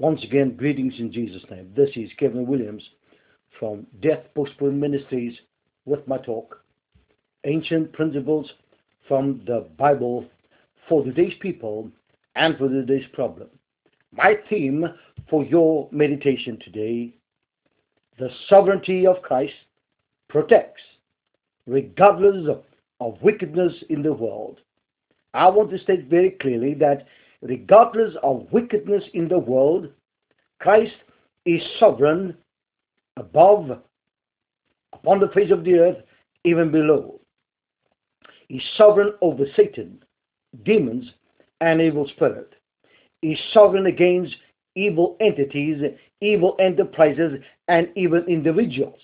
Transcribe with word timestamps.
Once 0.00 0.24
again, 0.24 0.56
greetings 0.56 0.94
in 0.98 1.12
Jesus' 1.12 1.44
name. 1.50 1.70
This 1.76 1.90
is 1.94 2.08
Kevin 2.18 2.46
Williams 2.46 2.82
from 3.58 3.86
Death 4.00 4.20
Postponed 4.34 4.80
Ministries 4.80 5.36
with 5.84 6.08
my 6.08 6.16
talk, 6.16 6.64
Ancient 7.44 7.92
Principles 7.92 8.50
from 9.06 9.42
the 9.46 9.68
Bible 9.76 10.24
for 10.88 11.04
today's 11.04 11.34
people 11.42 11.90
and 12.34 12.56
for 12.56 12.70
today's 12.70 13.04
problem. 13.12 13.48
My 14.12 14.36
theme 14.48 14.86
for 15.28 15.44
your 15.44 15.86
meditation 15.92 16.58
today 16.64 17.12
the 18.18 18.30
sovereignty 18.48 19.06
of 19.06 19.20
Christ 19.20 19.52
protects, 20.30 20.80
regardless 21.66 22.48
of, 22.48 22.62
of 23.00 23.20
wickedness 23.20 23.74
in 23.90 24.02
the 24.02 24.14
world. 24.14 24.60
I 25.34 25.50
want 25.50 25.70
to 25.72 25.78
state 25.78 26.06
very 26.06 26.30
clearly 26.30 26.72
that 26.74 27.06
regardless 27.42 28.14
of 28.22 28.46
wickedness 28.52 29.04
in 29.14 29.28
the 29.28 29.38
world, 29.38 29.88
Christ 30.60 30.94
is 31.46 31.62
sovereign 31.78 32.36
above, 33.16 33.78
upon 34.92 35.20
the 35.20 35.28
face 35.28 35.50
of 35.50 35.64
the 35.64 35.78
earth, 35.78 35.96
even 36.44 36.70
below. 36.70 37.20
He's 38.48 38.62
sovereign 38.76 39.12
over 39.20 39.44
Satan, 39.56 40.02
demons, 40.64 41.10
and 41.60 41.80
evil 41.80 42.08
spirit. 42.08 42.54
He's 43.22 43.38
sovereign 43.52 43.86
against 43.86 44.34
evil 44.74 45.16
entities, 45.20 45.82
evil 46.20 46.56
enterprises, 46.58 47.40
and 47.68 47.88
even 47.96 48.24
individuals. 48.28 49.00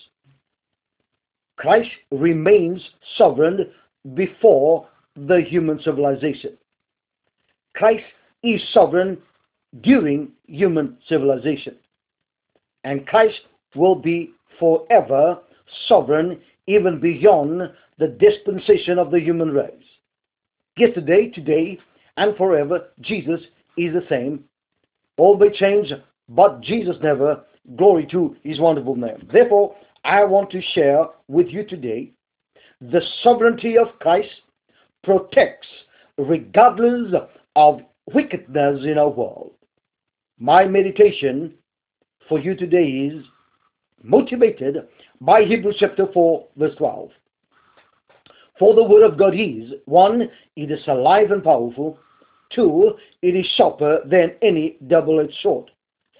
Christ 1.57 1.89
remains 2.11 2.81
sovereign 3.17 3.71
before 4.13 4.87
the 5.15 5.41
human 5.41 5.81
civilization. 5.81 6.57
Christ 7.75 8.05
is 8.47 8.61
sovereign 8.73 9.17
during 9.81 10.29
human 10.47 10.97
civilization. 11.09 11.75
And 12.83 13.05
Christ 13.05 13.41
will 13.75 13.95
be 13.95 14.31
forever 14.59 15.39
sovereign 15.87 16.39
even 16.67 16.99
beyond 16.99 17.61
the 17.99 18.07
dispensation 18.07 18.97
of 18.97 19.11
the 19.11 19.19
human 19.19 19.51
race. 19.51 19.73
Yesterday, 20.77 21.29
today, 21.29 21.79
and 22.15 22.35
forever, 22.37 22.89
Jesus 23.01 23.41
is 23.77 23.93
the 23.93 24.05
same. 24.09 24.43
All 25.17 25.37
may 25.37 25.49
change, 25.51 25.91
but 26.29 26.61
Jesus 26.61 26.95
never. 27.01 27.43
Glory 27.75 28.07
to 28.11 28.35
his 28.43 28.59
wonderful 28.59 28.95
name. 28.95 29.27
Therefore, 29.31 29.75
I 30.05 30.23
want 30.23 30.49
to 30.51 30.61
share 30.73 31.05
with 31.27 31.47
you 31.47 31.65
today 31.65 32.11
the 32.79 33.01
sovereignty 33.23 33.77
of 33.77 33.87
Christ 33.99 34.29
protects 35.03 35.67
regardless 36.17 37.13
of 37.55 37.81
wickedness 38.13 38.83
in 38.85 38.97
our 38.97 39.09
world. 39.09 39.51
My 40.39 40.65
meditation 40.65 41.53
for 42.29 42.39
you 42.39 42.55
today 42.55 42.85
is 42.85 43.25
motivated 44.03 44.87
by 45.21 45.43
Hebrews 45.43 45.77
chapter 45.79 46.07
4, 46.13 46.47
verse 46.57 46.75
12. 46.77 47.09
For 48.59 48.73
the 48.73 48.83
word 48.83 49.03
of 49.03 49.17
God 49.17 49.33
is, 49.35 49.71
one, 49.85 50.29
it 50.55 50.71
is 50.71 50.79
alive 50.87 51.31
and 51.31 51.43
powerful. 51.43 51.99
Two, 52.53 52.93
it 53.21 53.35
is 53.35 53.45
sharper 53.55 53.99
than 54.05 54.35
any 54.41 54.77
double-edged 54.87 55.35
sword. 55.41 55.69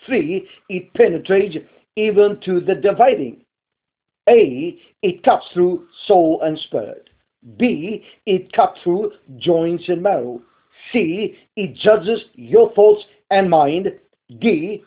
Three, 0.05 0.47
it 0.69 0.93
penetrates 0.93 1.57
even 1.95 2.39
to 2.45 2.59
the 2.59 2.75
dividing. 2.75 3.41
A, 4.29 4.77
it 5.01 5.23
cuts 5.23 5.45
through 5.53 5.87
soul 6.05 6.41
and 6.43 6.59
spirit. 6.59 7.09
B, 7.57 8.03
it 8.25 8.51
cuts 8.51 8.79
through 8.83 9.13
joints 9.37 9.85
and 9.87 10.03
marrow. 10.03 10.41
C, 10.91 11.37
it 11.55 11.75
judges 11.75 12.21
your 12.33 12.73
thoughts 12.73 13.03
and 13.29 13.49
mind. 13.49 13.91
D, 14.39 14.83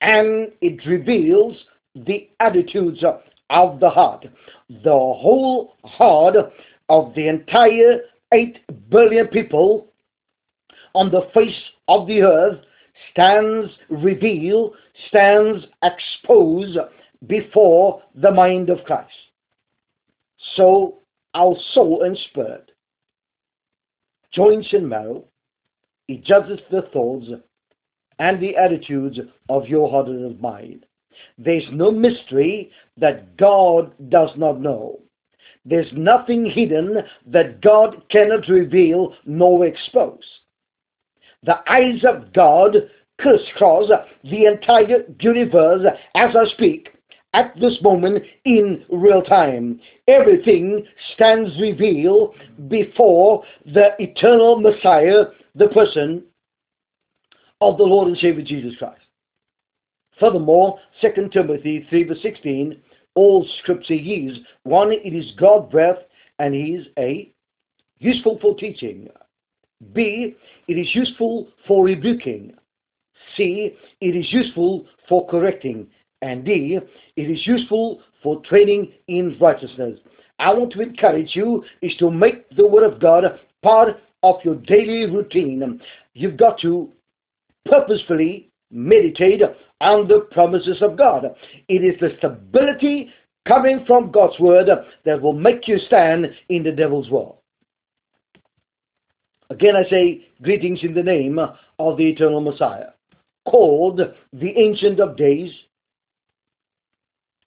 and 0.00 0.52
it 0.60 0.84
reveals 0.86 1.56
the 1.94 2.28
attitudes 2.40 3.02
of 3.50 3.80
the 3.80 3.90
heart. 3.90 4.26
The 4.68 4.90
whole 4.90 5.76
heart 5.84 6.36
of 6.88 7.14
the 7.14 7.28
entire 7.28 8.00
8 8.32 8.90
billion 8.90 9.26
people 9.28 9.86
on 10.94 11.10
the 11.10 11.28
face 11.34 11.60
of 11.88 12.06
the 12.06 12.22
earth 12.22 12.60
stands 13.10 13.72
revealed, 13.88 14.74
stands 15.08 15.66
exposed 15.82 16.78
before 17.26 18.02
the 18.14 18.30
mind 18.30 18.70
of 18.70 18.84
Christ. 18.84 19.10
So 20.56 20.98
our 21.34 21.54
soul 21.72 22.02
and 22.02 22.16
spirit, 22.30 22.70
joints 24.32 24.68
and 24.72 24.88
marrow, 24.88 25.24
he 26.06 26.16
judges 26.18 26.60
the 26.70 26.82
thoughts 26.92 27.26
and 28.18 28.40
the 28.40 28.56
attitudes 28.56 29.18
of 29.48 29.66
your 29.66 29.90
heart 29.90 30.08
and 30.08 30.40
mind. 30.40 30.86
There's 31.38 31.66
no 31.72 31.90
mystery 31.90 32.70
that 32.96 33.36
God 33.36 33.92
does 34.10 34.30
not 34.36 34.60
know. 34.60 35.00
There's 35.64 35.92
nothing 35.92 36.46
hidden 36.46 36.98
that 37.26 37.60
God 37.60 38.02
cannot 38.10 38.48
reveal 38.48 39.14
nor 39.24 39.66
expose. 39.66 40.24
The 41.42 41.58
eyes 41.70 42.04
of 42.04 42.32
God 42.32 42.76
crisscross 43.18 43.90
the 44.24 44.46
entire 44.46 45.04
universe 45.20 45.86
as 46.14 46.34
I 46.34 46.44
speak 46.52 46.89
at 47.32 47.54
this 47.60 47.78
moment 47.82 48.24
in 48.44 48.84
real 48.90 49.22
time. 49.22 49.80
Everything 50.08 50.84
stands 51.14 51.50
revealed 51.60 52.34
before 52.68 53.44
the 53.66 53.90
eternal 53.98 54.60
Messiah, 54.60 55.26
the 55.54 55.68
person 55.68 56.24
of 57.60 57.76
the 57.76 57.84
Lord 57.84 58.08
and 58.08 58.18
Savior 58.18 58.44
Jesus 58.44 58.76
Christ. 58.78 59.02
Furthermore, 60.18 60.78
2 61.00 61.28
Timothy 61.32 61.86
3 61.88 62.04
verse 62.04 62.22
16, 62.22 62.76
all 63.14 63.46
scripture 63.60 63.94
is, 63.94 64.38
one, 64.64 64.92
it 64.92 65.14
is 65.14 65.32
God 65.38 65.70
breath 65.70 65.98
and 66.38 66.54
is 66.54 66.86
A, 66.98 67.32
useful 67.98 68.38
for 68.40 68.54
teaching. 68.56 69.08
B, 69.92 70.36
it 70.68 70.74
is 70.74 70.94
useful 70.94 71.48
for 71.66 71.84
rebuking. 71.84 72.54
C, 73.36 73.74
it 74.00 74.16
is 74.16 74.30
useful 74.32 74.86
for 75.08 75.26
correcting. 75.28 75.86
And 76.22 76.44
D, 76.44 76.78
it 77.16 77.22
is 77.22 77.46
useful 77.46 78.00
for 78.22 78.42
training 78.42 78.92
in 79.08 79.36
righteousness. 79.40 79.98
I 80.38 80.52
want 80.52 80.72
to 80.72 80.80
encourage 80.80 81.34
you 81.34 81.64
is 81.82 81.94
to 81.96 82.10
make 82.10 82.48
the 82.56 82.66
Word 82.66 82.90
of 82.90 83.00
God 83.00 83.24
part 83.62 84.00
of 84.22 84.36
your 84.44 84.56
daily 84.56 85.06
routine. 85.06 85.80
You've 86.14 86.36
got 86.36 86.58
to 86.60 86.90
purposefully 87.66 88.50
meditate 88.70 89.42
on 89.80 90.08
the 90.08 90.28
promises 90.30 90.82
of 90.82 90.96
God. 90.96 91.24
It 91.68 91.84
is 91.84 91.98
the 92.00 92.14
stability 92.18 93.10
coming 93.48 93.84
from 93.86 94.10
God's 94.10 94.38
Word 94.38 94.68
that 95.04 95.22
will 95.22 95.32
make 95.32 95.66
you 95.66 95.78
stand 95.78 96.26
in 96.48 96.62
the 96.62 96.72
devil's 96.72 97.08
wall. 97.10 97.42
Again, 99.48 99.74
I 99.74 99.88
say 99.88 100.28
greetings 100.42 100.80
in 100.82 100.94
the 100.94 101.02
name 101.02 101.38
of 101.38 101.96
the 101.96 102.08
eternal 102.08 102.40
Messiah, 102.40 102.90
called 103.48 104.00
the 104.32 104.58
Ancient 104.58 105.00
of 105.00 105.16
Days, 105.16 105.50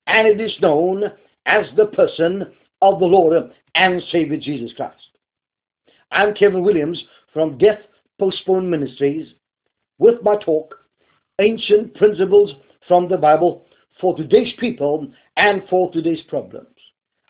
and 0.08 0.28
it 0.28 0.42
is 0.42 0.56
known 0.62 1.04
as 1.46 1.66
the 1.76 1.88
person 1.88 2.52
of 2.82 3.00
the 3.00 3.06
Lord 3.06 3.52
and 3.76 4.02
Savior 4.12 4.38
Jesus 4.38 4.72
Christ. 4.76 4.96
I'm 6.12 6.34
Kevin 6.34 6.64
Williams 6.64 7.04
from 7.34 7.58
Death 7.58 7.80
Postponed 8.20 8.70
Ministries 8.70 9.34
with 9.98 10.22
my 10.22 10.36
talk, 10.38 10.76
Ancient 11.40 11.96
Principles 11.96 12.52
from 12.88 13.10
the 13.10 13.18
Bible 13.18 13.66
for 14.00 14.16
today's 14.16 14.54
people 14.60 15.08
and 15.38 15.64
for 15.70 15.92
today's 15.92 16.22
problems. 16.28 16.68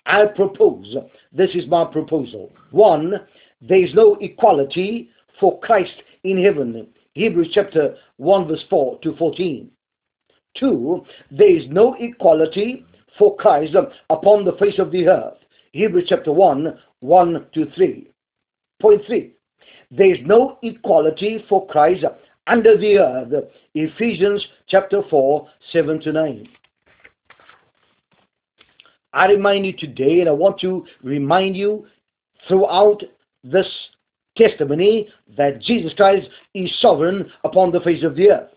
I 0.06 0.26
propose, 0.26 0.96
this 1.32 1.52
is 1.56 1.68
my 1.68 1.86
proposal. 1.86 2.52
One, 2.72 3.14
there 3.62 3.84
is 3.84 3.94
no 3.94 4.16
equality 4.16 5.10
for 5.40 5.60
Christ 5.62 5.94
in 6.24 6.44
heaven. 6.44 6.88
Hebrews 7.14 7.52
chapter 7.54 7.96
1 8.18 8.48
verse 8.48 8.64
4 8.70 9.00
to 9.04 9.16
14. 9.16 9.72
Two, 10.56 11.06
there 11.32 11.56
is 11.56 11.64
no 11.70 11.96
equality 12.00 12.86
for 13.18 13.36
Christ 13.36 13.76
upon 14.10 14.46
the 14.46 14.54
face 14.54 14.80
of 14.80 14.92
the 14.92 15.08
earth. 15.08 15.38
Hebrews 15.72 16.06
chapter 16.08 16.32
1, 16.32 16.78
1 17.00 17.46
to 17.54 17.72
3. 17.76 18.08
Point 18.82 19.02
3. 19.08 19.32
There 19.92 20.12
is 20.12 20.20
no 20.26 20.58
equality 20.62 21.44
for 21.50 21.68
Christ 21.68 22.04
under 22.48 22.78
the 22.78 22.98
earth. 23.00 23.46
Ephesians 23.74 24.46
chapter 24.68 25.02
4, 25.10 25.48
7 25.72 26.02
to 26.02 26.12
9. 26.12 26.50
I 29.14 29.28
remind 29.28 29.66
you 29.66 29.74
today, 29.74 30.22
and 30.22 30.30
I 30.30 30.34
want 30.34 30.60
to 30.62 30.86
remind 31.04 31.56
you 31.56 31.86
throughout 32.48 33.04
this 33.44 33.68
testimony 34.36 35.08
that 35.38 35.62
Jesus 35.62 35.94
Christ 35.94 36.28
is 36.56 36.72
sovereign 36.80 37.32
upon 37.44 37.72
the 37.72 37.82
face 37.82 38.04
of 38.04 38.16
the 38.16 38.32
earth. 38.32 38.50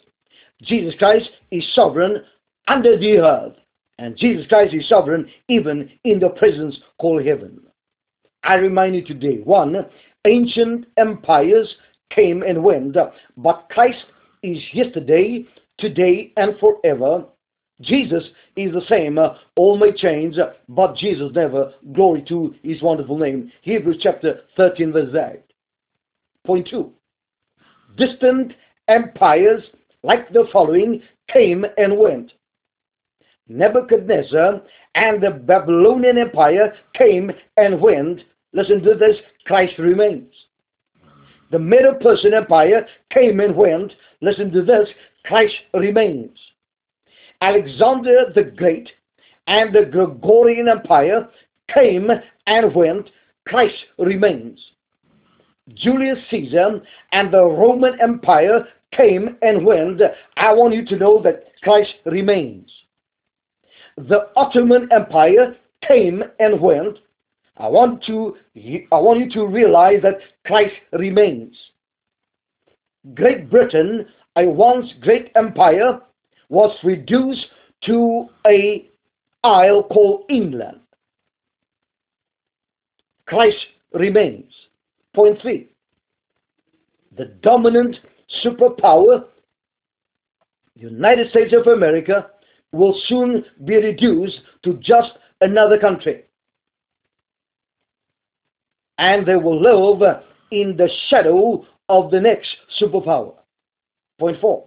Jesus 0.63 0.95
Christ 0.99 1.29
is 1.51 1.65
sovereign 1.75 2.23
under 2.69 2.99
the 2.99 3.19
earth. 3.19 3.55
And 3.99 4.17
Jesus 4.17 4.47
Christ 4.49 4.75
is 4.75 4.89
sovereign 4.89 5.27
even 5.49 5.91
in 6.05 6.21
the 6.21 6.29
presence 6.31 6.77
called 6.99 7.25
heaven. 7.25 7.61
I 8.43 8.55
remind 8.55 8.95
you 8.95 9.05
today, 9.05 9.39
one, 9.43 9.75
ancient 10.27 10.87
empires 10.97 11.75
came 12.11 12.43
and 12.43 12.63
went, 12.63 12.97
but 13.37 13.69
Christ 13.71 14.05
is 14.43 14.59
yesterday, 14.73 15.47
today, 15.79 16.33
and 16.37 16.59
forever. 16.59 17.25
Jesus 17.81 18.25
is 18.57 18.73
the 18.73 18.83
same. 18.89 19.19
All 19.57 19.77
may 19.77 19.93
change, 19.93 20.37
but 20.69 20.97
Jesus 20.97 21.33
never. 21.35 21.73
Glory 21.93 22.23
to 22.29 22.55
his 22.63 22.81
wonderful 22.83 23.19
name. 23.19 23.51
Hebrews 23.63 23.99
chapter 24.01 24.41
13, 24.57 24.93
verse 24.93 25.15
8. 25.15 25.41
Point 26.47 26.69
2. 26.71 26.93
Distant 27.97 28.53
empires 28.89 29.63
like 30.03 30.33
the 30.33 30.47
following 30.53 31.03
came 31.33 31.65
and 31.77 31.97
went. 31.99 32.33
Nebuchadnezzar 33.49 34.63
and 34.95 35.23
the 35.23 35.31
Babylonian 35.31 36.19
Empire 36.19 36.75
came 36.95 37.31
and 37.57 37.81
went. 37.81 38.23
Listen 38.53 38.83
to 38.83 38.95
this 38.95 39.17
Christ 39.45 39.79
remains. 39.79 40.33
The 41.51 41.59
Medo 41.59 41.95
Persian 42.01 42.35
Empire 42.35 42.87
came 43.11 43.41
and 43.41 43.55
went. 43.55 43.93
Listen 44.21 44.51
to 44.53 44.63
this 44.63 44.89
Christ 45.25 45.55
remains. 45.75 46.37
Alexander 47.41 48.33
the 48.35 48.45
Great 48.45 48.91
and 49.47 49.73
the 49.73 49.85
Gregorian 49.85 50.69
Empire 50.69 51.29
came 51.73 52.11
and 52.47 52.75
went. 52.75 53.11
Christ 53.47 53.77
remains. 53.99 54.59
Julius 55.75 56.19
Caesar 56.31 56.81
and 57.13 57.33
the 57.33 57.45
Roman 57.45 58.01
Empire 58.01 58.67
came 58.93 59.37
and 59.43 59.65
went. 59.65 60.01
I 60.37 60.53
want 60.53 60.75
you 60.75 60.85
to 60.87 60.97
know 60.97 61.23
that 61.23 61.45
Christ 61.63 61.95
remains. 62.05 62.71
The 63.97 64.29
Ottoman 64.37 64.89
Empire 64.93 65.57
came 65.87 66.23
and 66.39 66.61
went. 66.61 66.99
I 67.57 67.69
want 67.69 68.05
to 68.05 68.37
I 68.93 68.99
want 68.99 69.21
you 69.21 69.31
to 69.31 69.47
realize 69.47 70.03
that 70.03 70.19
Christ 70.45 70.75
remains. 70.93 71.57
Great 73.15 73.49
Britain, 73.49 74.07
a 74.37 74.47
once 74.47 74.93
great 75.01 75.31
empire, 75.37 76.01
was 76.49 76.77
reduced 76.85 77.47
to 77.85 78.29
a 78.47 78.91
isle 79.43 79.85
called 79.85 80.25
England. 80.29 80.81
Christ 83.27 83.57
remains. 83.93 84.53
Point 85.15 85.41
three. 85.41 85.71
The 87.17 87.27
dominant 87.43 87.97
superpower, 88.45 89.25
United 90.75 91.31
States 91.31 91.55
of 91.55 91.67
America, 91.67 92.27
will 92.73 92.99
soon 93.07 93.45
be 93.65 93.77
reduced 93.77 94.41
to 94.65 94.75
just 94.83 95.13
another 95.41 95.79
country. 95.79 96.25
And 98.99 99.27
they 99.27 99.37
will 99.37 99.61
live 99.61 100.23
in 100.51 100.77
the 100.77 100.89
shadow 101.09 101.67
of 101.89 102.11
the 102.11 102.21
next 102.21 102.49
superpower. 102.81 103.35
Point 104.19 104.41
four. 104.41 104.67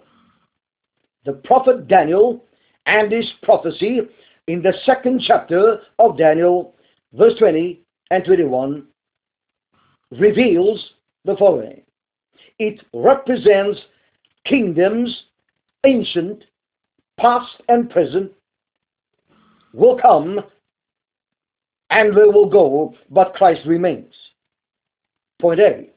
The 1.25 1.33
prophet 1.33 1.88
Daniel 1.88 2.45
and 2.85 3.12
his 3.12 3.29
prophecy 3.44 4.01
in 4.47 4.62
the 4.62 4.73
second 4.85 5.21
chapter 5.25 5.81
of 6.00 6.17
Daniel, 6.17 6.75
verse 7.13 7.38
20 7.38 7.81
and 8.09 8.25
21, 8.25 8.85
reveals 10.12 10.83
the 11.25 11.35
following. 11.38 11.81
It 12.59 12.81
represents 12.94 13.79
kingdoms, 14.45 15.23
ancient, 15.85 16.44
past 17.19 17.51
and 17.67 17.89
present, 17.89 18.31
will 19.73 19.97
come 19.97 20.41
and 21.89 22.15
they 22.15 22.21
will 22.21 22.50
go, 22.50 22.95
but 23.09 23.33
Christ 23.33 23.61
remains. 23.65 24.13
Point 25.41 25.59
A. 25.59 25.89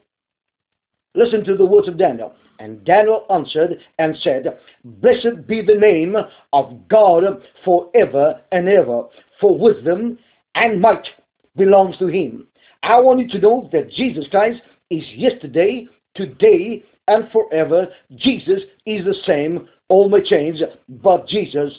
Listen 1.15 1.43
to 1.45 1.55
the 1.55 1.65
words 1.65 1.87
of 1.87 1.97
Daniel. 1.97 2.33
And 2.59 2.83
Daniel 2.85 3.25
answered 3.29 3.79
and 3.99 4.15
said, 4.21 4.57
Blessed 4.85 5.47
be 5.47 5.61
the 5.61 5.75
name 5.75 6.15
of 6.53 6.87
God 6.87 7.23
forever 7.65 8.39
and 8.51 8.69
ever, 8.69 9.03
for 9.41 9.57
wisdom 9.57 10.17
and 10.55 10.79
might 10.79 11.07
belongs 11.55 11.97
to 11.97 12.07
him. 12.07 12.47
I 12.83 12.99
want 12.99 13.19
you 13.19 13.27
to 13.29 13.39
know 13.39 13.69
that 13.71 13.91
Jesus 13.91 14.25
Christ 14.29 14.61
is 14.89 15.03
yesterday, 15.15 15.87
today, 16.15 16.83
and 17.07 17.29
forever. 17.31 17.87
Jesus 18.15 18.61
is 18.85 19.05
the 19.05 19.15
same. 19.25 19.67
All 19.89 20.09
may 20.09 20.23
change, 20.23 20.61
but 20.87 21.27
Jesus 21.27 21.73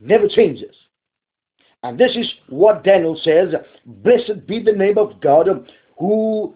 never 0.00 0.28
changes. 0.28 0.74
And 1.82 1.98
this 1.98 2.16
is 2.16 2.32
what 2.48 2.84
Daniel 2.84 3.18
says 3.22 3.48
Blessed 3.84 4.46
be 4.46 4.62
the 4.62 4.72
name 4.72 4.98
of 4.98 5.20
God 5.20 5.48
who 5.98 6.54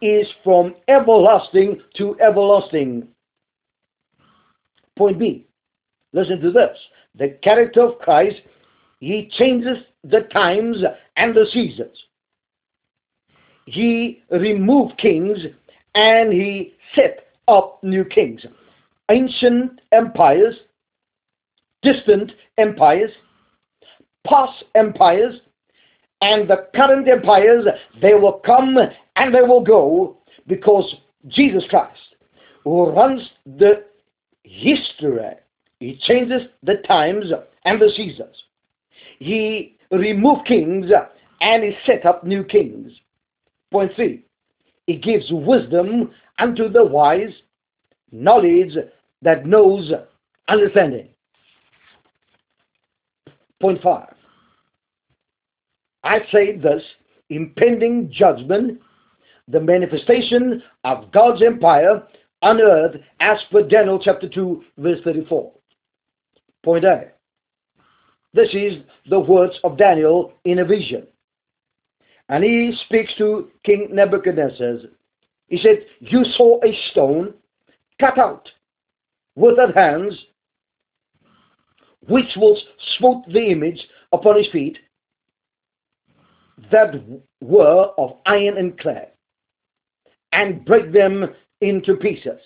is 0.00 0.26
from 0.42 0.74
everlasting 0.88 1.80
to 1.96 2.18
everlasting. 2.20 3.08
Point 4.96 5.18
B. 5.18 5.46
Listen 6.12 6.40
to 6.40 6.50
this. 6.50 6.78
The 7.16 7.38
character 7.42 7.82
of 7.82 7.98
Christ, 7.98 8.36
he 9.00 9.30
changes 9.36 9.78
the 10.02 10.20
times 10.32 10.78
and 11.16 11.34
the 11.34 11.46
seasons. 11.52 11.96
He 13.66 14.22
removed 14.30 14.98
kings 14.98 15.38
and 15.94 16.32
he 16.32 16.74
set 16.94 17.28
up 17.48 17.82
new 17.82 18.04
kings. 18.04 18.44
Ancient 19.10 19.80
empires, 19.92 20.54
distant 21.82 22.32
empires, 22.58 23.10
past 24.26 24.64
empires, 24.74 25.40
and 26.20 26.48
the 26.48 26.68
current 26.74 27.06
empires, 27.08 27.66
they 28.00 28.14
will 28.14 28.40
come 28.46 28.76
and 29.16 29.34
they 29.34 29.42
will 29.42 29.62
go 29.62 30.16
because 30.46 30.94
Jesus 31.28 31.64
Christ, 31.68 32.00
who 32.64 32.90
runs 32.90 33.20
the 33.44 33.84
history, 34.42 35.34
he 35.80 35.98
changes 36.02 36.42
the 36.62 36.76
times 36.86 37.26
and 37.64 37.80
the 37.80 37.90
seasons. 37.94 38.42
He 39.18 39.76
removed 39.90 40.46
kings 40.46 40.86
and 41.40 41.62
he 41.62 41.76
set 41.84 42.06
up 42.06 42.24
new 42.24 42.42
kings. 42.42 42.92
Point 43.70 43.92
three, 43.94 44.24
he 44.86 44.96
gives 44.96 45.26
wisdom 45.30 46.10
unto 46.38 46.68
the 46.68 46.84
wise, 46.84 47.32
knowledge 48.12 48.76
that 49.22 49.46
knows 49.46 49.90
understanding. 50.48 51.08
Point 53.60 53.80
five, 53.82 54.14
I 56.02 56.18
say 56.30 56.56
this 56.56 56.82
impending 57.30 58.12
judgment, 58.12 58.80
the 59.48 59.60
manifestation 59.60 60.62
of 60.84 61.10
God's 61.12 61.42
empire 61.42 62.02
on 62.42 62.60
earth 62.60 62.96
as 63.20 63.38
per 63.50 63.62
Daniel 63.62 63.98
chapter 63.98 64.28
2, 64.28 64.62
verse 64.78 65.00
34. 65.02 65.50
Point 66.62 66.84
A. 66.84 67.08
This 68.34 68.48
is 68.52 68.82
the 69.08 69.18
words 69.20 69.54
of 69.64 69.78
Daniel 69.78 70.34
in 70.44 70.58
a 70.58 70.64
vision. 70.64 71.06
And 72.28 72.42
he 72.42 72.74
speaks 72.86 73.14
to 73.18 73.50
King 73.64 73.88
Nebuchadnezzar. 73.92 74.78
He 75.48 75.58
said, 75.58 75.84
You 76.00 76.24
saw 76.36 76.58
a 76.64 76.76
stone 76.90 77.34
cut 78.00 78.18
out 78.18 78.50
without 79.36 79.74
hands, 79.76 80.14
which 82.08 82.36
will 82.36 82.58
smote 82.98 83.26
the 83.28 83.50
image 83.50 83.80
upon 84.12 84.38
his 84.38 84.48
feet 84.52 84.78
that 86.70 86.94
were 87.40 87.90
of 87.98 88.16
iron 88.26 88.58
and 88.58 88.78
clay, 88.78 89.08
and 90.32 90.64
break 90.64 90.92
them 90.92 91.34
into 91.60 91.96
pieces. 91.96 92.40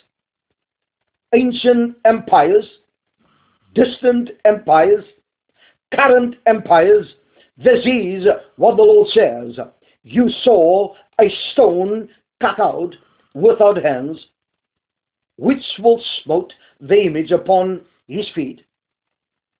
Ancient 1.34 1.96
empires, 2.04 2.64
distant 3.74 4.30
empires, 4.44 5.04
current 5.94 6.36
empires, 6.46 7.06
this 7.58 7.84
is 7.84 8.24
what 8.56 8.76
the 8.76 8.82
Lord 8.82 9.08
says. 9.08 9.58
You 10.04 10.30
saw 10.42 10.94
a 11.20 11.28
stone 11.52 12.08
cut 12.40 12.60
out 12.60 12.94
without 13.34 13.82
hands, 13.82 14.24
which 15.36 15.64
will 15.80 16.00
smote 16.22 16.52
the 16.80 17.02
image 17.02 17.32
upon 17.32 17.82
his 18.06 18.26
feet 18.34 18.62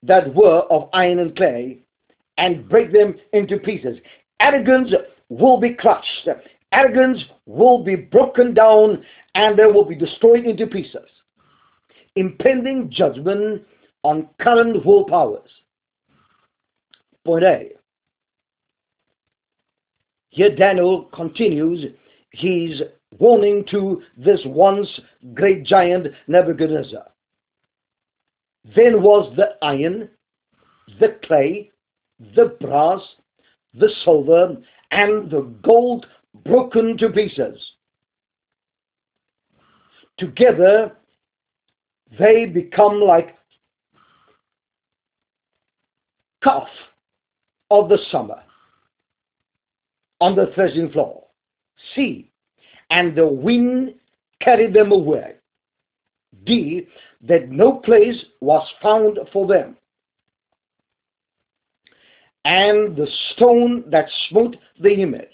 that 0.03 0.33
were 0.33 0.61
of 0.71 0.89
iron 0.93 1.19
and 1.19 1.35
clay, 1.35 1.79
and 2.37 2.67
break 2.69 2.93
them 2.93 3.15
into 3.33 3.57
pieces. 3.57 3.97
Arrogance 4.39 4.93
will 5.27 5.59
be 5.59 5.73
crushed. 5.73 6.29
Arrogance 6.71 7.21
will 7.45 7.83
be 7.83 7.95
broken 7.95 8.53
down, 8.53 9.03
and 9.35 9.59
they 9.59 9.65
will 9.65 9.83
be 9.83 9.95
destroyed 9.95 10.45
into 10.45 10.67
pieces. 10.67 11.09
Impending 12.15 12.89
judgment 12.89 13.61
on 14.03 14.29
current 14.39 14.85
world 14.85 15.07
powers. 15.07 15.49
Point 17.25 17.43
A. 17.43 17.69
Here 20.29 20.55
Daniel 20.55 21.05
continues 21.05 21.85
his 22.31 22.81
warning 23.17 23.65
to 23.71 24.03
this 24.15 24.41
once 24.45 24.87
great 25.33 25.63
giant 25.63 26.07
Nebuchadnezzar. 26.27 27.07
Then 28.75 29.01
was 29.01 29.35
the 29.35 29.55
iron, 29.65 30.09
the 30.99 31.17
clay, 31.23 31.71
the 32.35 32.57
brass, 32.61 33.01
the 33.73 33.89
silver, 34.03 34.57
and 34.91 35.31
the 35.31 35.41
gold 35.63 36.05
broken 36.45 36.97
to 36.97 37.09
pieces. 37.09 37.73
Together 40.17 40.95
they 42.19 42.45
become 42.45 42.99
like 42.99 43.35
calf 46.43 46.67
of 47.71 47.89
the 47.89 47.97
summer 48.11 48.41
on 50.19 50.35
the 50.35 50.51
threshing 50.55 50.91
floor. 50.91 51.23
C. 51.95 52.31
And 52.89 53.15
the 53.15 53.27
wind 53.27 53.95
carried 54.41 54.73
them 54.73 54.91
away. 54.91 55.35
D. 56.45 56.87
That 57.21 57.49
no 57.49 57.73
place 57.73 58.23
was 58.39 58.67
found 58.81 59.19
for 59.33 59.47
them. 59.47 59.75
And 62.45 62.95
the 62.95 63.07
stone 63.33 63.83
that 63.89 64.07
smote 64.29 64.55
the 64.79 64.93
image. 64.93 65.27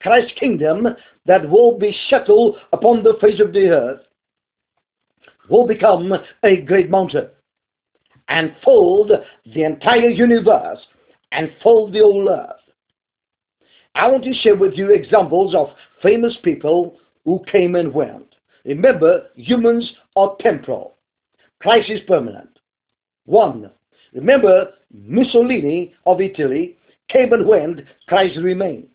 Christ's 0.00 0.32
kingdom 0.38 0.88
that 1.26 1.48
will 1.48 1.78
be 1.78 1.94
settled 2.08 2.56
upon 2.72 3.02
the 3.02 3.18
face 3.20 3.40
of 3.40 3.52
the 3.52 3.68
earth 3.68 4.00
will 5.50 5.66
become 5.66 6.12
a 6.42 6.56
great 6.62 6.88
mountain 6.88 7.28
and 8.28 8.54
fold 8.64 9.10
the 9.54 9.62
entire 9.64 10.08
universe 10.08 10.78
and 11.32 11.52
fold 11.62 11.92
the 11.92 11.98
whole 11.98 12.28
earth. 12.30 12.59
I 13.94 14.08
want 14.08 14.24
to 14.24 14.34
share 14.34 14.56
with 14.56 14.74
you 14.74 14.90
examples 14.90 15.54
of 15.54 15.70
famous 16.02 16.36
people 16.42 16.98
who 17.24 17.44
came 17.50 17.74
and 17.74 17.92
went. 17.92 18.34
Remember, 18.64 19.26
humans 19.36 19.92
are 20.16 20.36
temporal. 20.40 20.94
Christ 21.60 21.90
is 21.90 22.00
permanent. 22.06 22.58
One, 23.26 23.70
remember 24.14 24.70
Mussolini 24.92 25.94
of 26.06 26.20
Italy 26.20 26.76
came 27.08 27.32
and 27.32 27.46
went, 27.46 27.80
Christ 28.06 28.38
remains. 28.38 28.86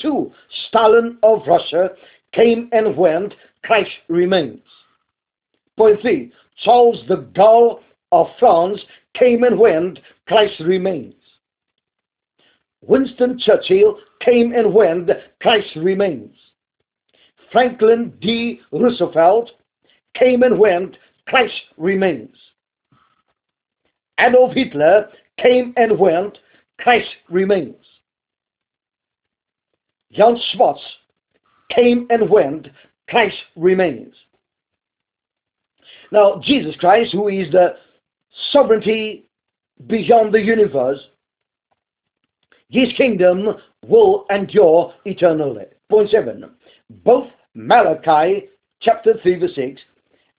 Two, 0.00 0.32
Stalin 0.68 1.18
of 1.22 1.46
Russia 1.46 1.90
came 2.32 2.68
and 2.72 2.96
went, 2.96 3.34
Christ 3.62 3.90
remains. 4.08 4.62
Point 5.76 6.00
three, 6.00 6.32
Charles 6.62 7.00
de 7.08 7.16
Gaulle 7.16 7.80
of 8.12 8.28
France 8.38 8.80
came 9.14 9.44
and 9.44 9.58
went, 9.58 10.00
Christ 10.26 10.60
remains. 10.60 11.14
Winston 12.86 13.38
Churchill 13.38 13.98
came 14.20 14.52
and 14.52 14.72
went, 14.72 15.10
Christ 15.40 15.70
remains. 15.76 16.34
Franklin 17.52 18.12
D. 18.20 18.60
Roosevelt 18.72 19.50
came 20.14 20.42
and 20.42 20.58
went, 20.58 20.96
Christ 21.26 21.54
remains. 21.76 22.36
Adolf 24.18 24.54
Hitler 24.54 25.08
came 25.40 25.72
and 25.76 25.98
went, 25.98 26.38
Christ 26.78 27.08
remains. 27.28 27.76
Jan 30.12 30.36
Smuts 30.52 30.82
came 31.74 32.06
and 32.10 32.28
went, 32.28 32.68
Christ 33.08 33.36
remains. 33.56 34.14
Now, 36.12 36.40
Jesus 36.44 36.76
Christ, 36.76 37.12
who 37.12 37.28
is 37.28 37.50
the 37.50 37.76
sovereignty 38.52 39.26
beyond 39.86 40.32
the 40.32 40.40
universe, 40.40 41.00
his 42.70 42.92
kingdom 42.96 43.56
will 43.86 44.26
endure 44.30 44.94
eternally. 45.04 45.64
Point 45.90 46.10
7. 46.10 46.44
Both 47.04 47.28
Malachi 47.54 48.48
chapter 48.80 49.14
3 49.22 49.38
verse 49.38 49.54
6 49.54 49.80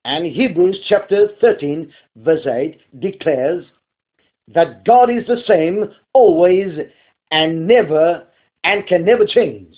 and 0.04 0.26
Hebrews 0.26 0.78
chapter 0.88 1.30
13 1.42 1.92
verse 2.18 2.46
8 2.46 2.80
declares 3.00 3.66
that 4.54 4.86
God 4.86 5.10
is 5.10 5.26
the 5.28 5.42
same 5.48 5.92
always 6.14 6.78
and 7.32 7.68
never 7.68 8.26
and 8.64 8.86
can 8.88 9.06
never 9.06 9.26
change. 9.26 9.76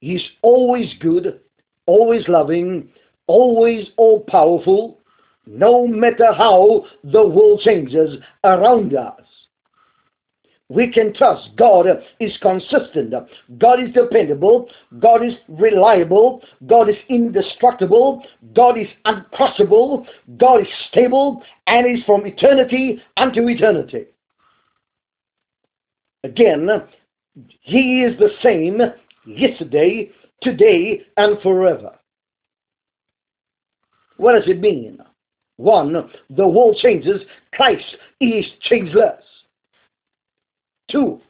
He's 0.00 0.22
always 0.42 0.92
good, 1.00 1.40
always 1.86 2.28
loving, 2.28 2.90
always 3.26 3.88
all 3.96 4.20
powerful, 4.20 5.00
no 5.46 5.86
matter 5.86 6.32
how 6.32 6.86
the 7.04 7.26
world 7.26 7.60
changes 7.64 8.16
around 8.44 8.94
us. 8.94 9.20
We 10.68 10.90
can 10.90 11.14
trust 11.14 11.50
God 11.56 11.86
is 12.18 12.36
consistent. 12.42 13.14
God 13.58 13.80
is 13.80 13.94
dependable. 13.94 14.68
God 14.98 15.24
is 15.24 15.34
reliable. 15.48 16.42
God 16.66 16.88
is 16.88 16.96
indestructible. 17.08 18.24
God 18.52 18.76
is 18.76 18.88
uncrossable. 19.04 20.06
God 20.38 20.62
is 20.62 20.68
stable 20.88 21.42
and 21.68 21.86
is 21.86 22.04
from 22.04 22.26
eternity 22.26 23.00
unto 23.16 23.48
eternity. 23.48 24.06
Again, 26.24 26.68
He 27.60 28.02
is 28.02 28.18
the 28.18 28.30
same 28.42 28.80
yesterday, 29.24 30.10
today, 30.42 31.02
and 31.16 31.40
forever. 31.42 31.92
What 34.16 34.32
does 34.32 34.48
it 34.48 34.60
mean? 34.60 34.98
One, 35.58 36.10
the 36.30 36.46
world 36.46 36.76
changes, 36.82 37.22
Christ 37.52 37.96
is 38.20 38.44
changeless. 38.62 39.22
Two, 40.90 41.20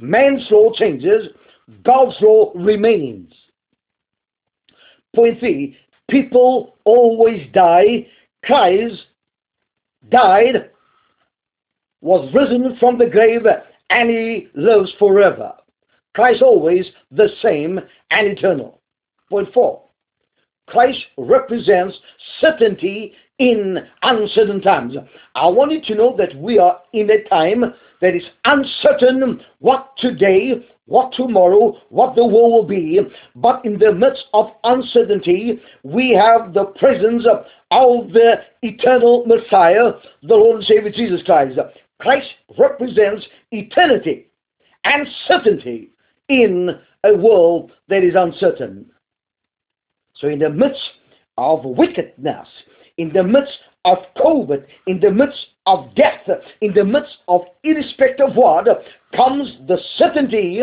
man's 0.00 0.46
law 0.50 0.72
changes, 0.72 1.28
God's 1.84 2.16
law 2.20 2.52
remains. 2.54 3.32
Point 5.14 5.38
three, 5.38 5.76
people 6.10 6.76
always 6.84 7.46
die. 7.52 8.06
Christ 8.44 9.06
died, 10.10 10.70
was 12.00 12.32
risen 12.34 12.76
from 12.78 12.98
the 12.98 13.06
grave, 13.06 13.42
and 13.90 14.10
he 14.10 14.48
lives 14.54 14.92
forever. 14.98 15.54
Christ 16.14 16.42
always 16.42 16.86
the 17.10 17.28
same 17.42 17.80
and 18.10 18.26
eternal. 18.26 18.80
Point 19.28 19.52
four, 19.52 19.82
Christ 20.68 20.98
represents 21.16 21.96
certainty 22.40 23.12
in 23.38 23.78
uncertain 24.02 24.60
times. 24.60 24.94
I 25.34 25.46
want 25.46 25.72
you 25.72 25.80
to 25.82 25.94
know 25.94 26.16
that 26.18 26.34
we 26.36 26.58
are 26.58 26.80
in 26.92 27.08
a 27.10 27.22
time 27.28 27.74
that 28.00 28.14
is 28.14 28.24
uncertain 28.44 29.40
what 29.60 29.96
today, 29.98 30.66
what 30.86 31.12
tomorrow, 31.12 31.76
what 31.90 32.16
the 32.16 32.24
world 32.24 32.52
will 32.52 32.64
be. 32.64 33.00
But 33.36 33.64
in 33.64 33.78
the 33.78 33.92
midst 33.92 34.24
of 34.34 34.50
uncertainty, 34.64 35.60
we 35.82 36.10
have 36.10 36.52
the 36.52 36.66
presence 36.78 37.24
of 37.70 38.12
the 38.12 38.36
eternal 38.62 39.24
Messiah, 39.26 39.92
the 40.22 40.34
Lord 40.34 40.56
and 40.56 40.64
Savior 40.64 40.90
Jesus 40.90 41.22
Christ. 41.24 41.58
Christ 42.00 42.28
represents 42.58 43.26
eternity 43.50 44.26
and 44.84 45.06
certainty 45.26 45.90
in 46.28 46.70
a 47.04 47.14
world 47.16 47.72
that 47.88 48.02
is 48.02 48.14
uncertain. 48.16 48.86
So 50.18 50.28
in 50.28 50.40
the 50.40 50.50
midst 50.50 50.80
of 51.36 51.64
wickedness, 51.64 52.48
in 52.96 53.12
the 53.12 53.22
midst 53.22 53.58
of 53.84 53.98
COVID, 54.16 54.64
in 54.86 55.00
the 55.00 55.10
midst 55.10 55.46
of 55.66 55.94
death, 55.94 56.28
in 56.60 56.74
the 56.74 56.84
midst 56.84 57.18
of 57.28 57.42
irrespective 57.62 58.34
what, 58.34 58.66
comes 59.14 59.52
the 59.68 59.78
certainty 59.96 60.60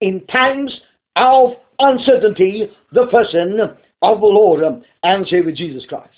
in 0.00 0.26
times 0.26 0.80
of 1.14 1.52
uncertainty, 1.78 2.68
the 2.92 3.06
person 3.06 3.58
of 4.02 4.20
the 4.20 4.26
Lord 4.26 4.62
and 5.02 5.26
Savior 5.28 5.52
Jesus 5.52 5.84
Christ. 5.86 6.10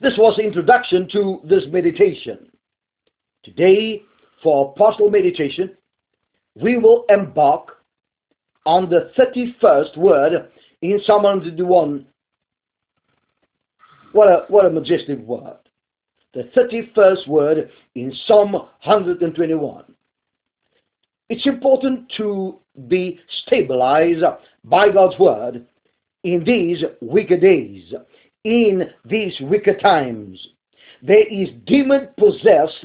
This 0.00 0.14
was 0.18 0.36
the 0.36 0.42
introduction 0.42 1.08
to 1.12 1.40
this 1.44 1.62
meditation. 1.70 2.48
Today, 3.44 4.02
for 4.42 4.72
apostle 4.72 5.08
meditation, 5.10 5.76
we 6.56 6.76
will 6.76 7.04
embark 7.08 7.81
on 8.64 8.88
the 8.88 9.10
31st 9.18 9.96
word 9.96 10.50
in 10.82 11.00
Psalm 11.04 11.22
101 11.24 12.06
what 14.12 14.28
a, 14.28 14.44
what 14.48 14.66
a 14.66 14.70
majestic 14.70 15.18
word. 15.20 15.56
The 16.34 16.50
31st 16.56 17.26
word 17.28 17.70
in 17.94 18.12
Psalm 18.26 18.52
121. 18.52 19.84
It's 21.28 21.46
important 21.46 22.12
to 22.18 22.58
be 22.88 23.18
stabilized 23.46 24.22
by 24.64 24.90
God's 24.90 25.18
word 25.18 25.66
in 26.24 26.44
these 26.44 26.82
wicked 27.00 27.40
days, 27.40 27.92
in 28.44 28.90
these 29.04 29.34
wicked 29.40 29.80
times. 29.80 30.46
There 31.02 31.26
is 31.26 31.48
demon 31.66 32.08
possessed, 32.18 32.84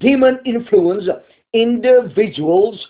demon 0.00 0.38
influenced 0.46 1.10
individuals 1.52 2.84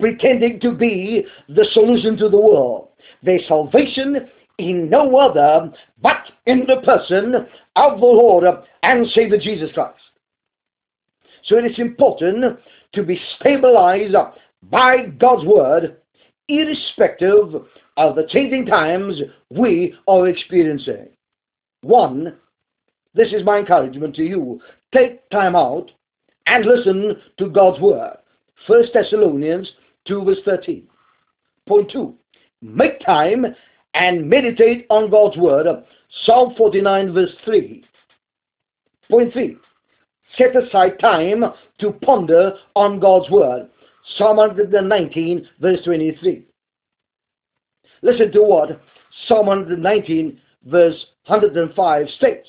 pretending 0.00 0.60
to 0.60 0.72
be 0.72 1.24
the 1.48 1.66
solution 1.72 2.16
to 2.18 2.28
the 2.28 2.36
world. 2.36 2.88
Their 3.22 3.40
salvation 3.48 4.28
in 4.58 4.88
no 4.88 5.16
other 5.16 5.72
but 6.00 6.30
in 6.46 6.64
the 6.66 6.80
person 6.84 7.46
of 7.76 8.00
the 8.00 8.06
Lord 8.06 8.44
and 8.82 9.06
Savior 9.08 9.38
Jesus 9.38 9.70
Christ. 9.72 9.98
So 11.44 11.58
it 11.58 11.70
is 11.70 11.78
important 11.78 12.58
to 12.92 13.02
be 13.02 13.20
stabilized 13.38 14.14
by 14.70 15.06
God's 15.18 15.44
Word, 15.44 15.96
irrespective 16.48 17.62
of 17.96 18.16
the 18.16 18.26
changing 18.28 18.66
times 18.66 19.20
we 19.50 19.94
are 20.08 20.28
experiencing. 20.28 21.08
One, 21.82 22.36
this 23.14 23.32
is 23.32 23.44
my 23.44 23.58
encouragement 23.58 24.16
to 24.16 24.24
you. 24.24 24.60
Take 24.92 25.28
time 25.30 25.54
out 25.54 25.90
and 26.46 26.64
listen 26.64 27.20
to 27.38 27.48
God's 27.48 27.80
Word. 27.80 28.16
1 28.66 28.84
Thessalonians 28.94 29.70
2 30.06 30.24
verse 30.24 30.38
13. 30.44 30.86
Point 31.66 31.90
2. 31.90 32.14
Make 32.62 33.00
time 33.00 33.46
and 33.94 34.28
meditate 34.28 34.86
on 34.90 35.10
God's 35.10 35.36
word. 35.36 35.66
Psalm 36.24 36.54
49 36.56 37.12
verse 37.12 37.32
3. 37.44 37.84
Point 39.10 39.32
3. 39.32 39.56
Set 40.36 40.56
aside 40.56 40.98
time 40.98 41.44
to 41.78 41.92
ponder 41.92 42.54
on 42.74 43.00
God's 43.00 43.30
word. 43.30 43.68
Psalm 44.16 44.36
119 44.36 45.48
verse 45.60 45.82
23. 45.84 46.44
Listen 48.02 48.32
to 48.32 48.42
what 48.42 48.80
Psalm 49.26 49.46
119 49.46 50.40
verse 50.66 51.06
105 51.26 52.08
states. 52.10 52.48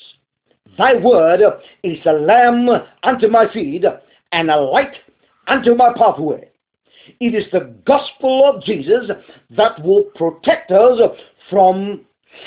Thy 0.78 0.96
word 0.96 1.42
is 1.84 2.00
a 2.06 2.12
lamp 2.12 2.70
unto 3.04 3.28
my 3.28 3.52
feet 3.54 3.86
and 4.32 4.52
a 4.52 4.58
light 4.58 4.96
unto 5.48 5.76
my 5.76 5.94
pathway. 5.96 6.50
It 7.20 7.36
is 7.36 7.46
the 7.52 7.74
gospel 7.86 8.44
of 8.46 8.64
Jesus 8.64 9.10
that 9.52 9.84
will 9.84 10.04
protect 10.16 10.72
us 10.72 11.00
from 11.50 12.02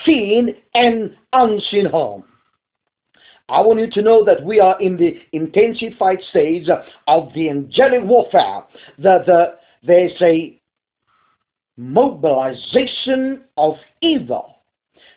seen 0.04 0.54
and 0.74 1.16
unseen 1.32 1.86
harm. 1.86 2.24
I 3.48 3.62
want 3.62 3.80
you 3.80 3.90
to 3.90 4.02
know 4.02 4.24
that 4.24 4.44
we 4.44 4.60
are 4.60 4.78
in 4.80 4.96
the 4.96 5.18
intensified 5.32 6.18
stage 6.30 6.68
of 7.06 7.32
the 7.34 7.48
angelic 7.48 8.02
warfare. 8.02 8.64
That 8.98 9.24
the, 9.24 9.54
there's 9.82 10.12
a 10.20 10.60
mobilization 11.78 13.44
of 13.56 13.76
evil 14.02 14.56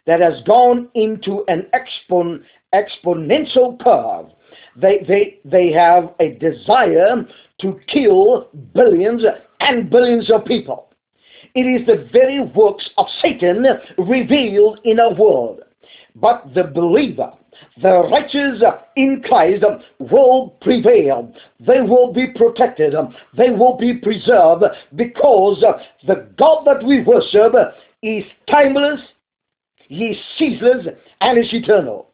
that 0.06 0.22
has 0.22 0.42
gone 0.44 0.90
into 0.94 1.44
an 1.48 1.66
expon, 1.74 2.44
exponential 2.74 3.78
curve. 3.84 4.28
They, 4.76 5.06
they, 5.08 5.40
they 5.46 5.72
have 5.72 6.14
a 6.20 6.30
desire 6.34 7.26
to 7.62 7.80
kill 7.88 8.50
billions 8.74 9.24
and 9.60 9.90
billions 9.90 10.32
of 10.32 10.46
people. 10.46 10.92
It 11.54 11.62
is 11.62 11.86
the 11.86 12.08
very 12.14 12.40
works 12.42 12.90
of 12.98 13.08
Satan 13.22 13.66
revealed 13.98 14.80
in 14.86 15.00
our 15.00 15.14
world. 15.14 15.62
But 16.16 16.54
the 16.54 16.64
believer, 16.64 17.32
the 17.82 18.04
righteous 18.12 18.62
in 18.96 19.22
Christ 19.28 19.64
will 20.00 20.56
prevail. 20.62 21.34
They 21.60 21.82
will 21.82 22.12
be 22.14 22.28
protected. 22.36 22.94
They 23.38 23.50
will 23.50 23.78
be 23.78 23.96
preserved 23.96 24.64
because 24.96 25.64
the 26.06 26.28
God 26.38 26.66
that 26.66 26.84
we 26.86 27.02
worship 27.04 27.54
is 28.04 28.24
timeless, 28.50 29.00
He 29.88 30.06
is 30.08 30.18
ceaseless, 30.38 30.88
and 31.22 31.38
is 31.38 31.54
eternal. 31.54 32.11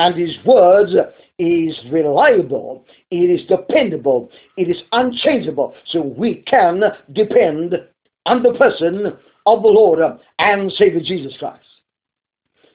And 0.00 0.16
His 0.16 0.34
words 0.46 0.92
is 1.38 1.78
reliable, 1.92 2.86
it 3.10 3.16
is 3.16 3.46
dependable, 3.48 4.30
it 4.56 4.70
is 4.70 4.78
unchangeable, 4.92 5.74
so 5.88 6.00
we 6.00 6.36
can 6.46 6.80
depend 7.12 7.74
on 8.24 8.42
the 8.42 8.54
person 8.54 9.12
of 9.44 9.62
the 9.62 9.68
Lord 9.68 9.98
and 10.38 10.72
Savior 10.72 11.00
Jesus 11.00 11.34
Christ. 11.38 11.66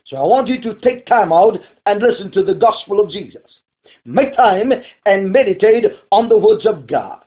So 0.05 0.17
I 0.17 0.24
want 0.24 0.48
you 0.48 0.62
to 0.62 0.75
take 0.82 1.08
time 1.08 1.34
out 1.34 1.58
and 1.88 2.00
listen 2.00 2.29
to 2.34 2.44
the 2.44 2.53
gospel 2.53 3.00
of 3.00 3.10
Jesus. 3.10 3.41
Make 4.05 4.36
time 4.36 4.72
and 5.08 5.32
meditate 5.32 5.86
on 6.12 6.29
the 6.29 6.38
words 6.38 6.67
of 6.67 6.86
God. 6.86 7.24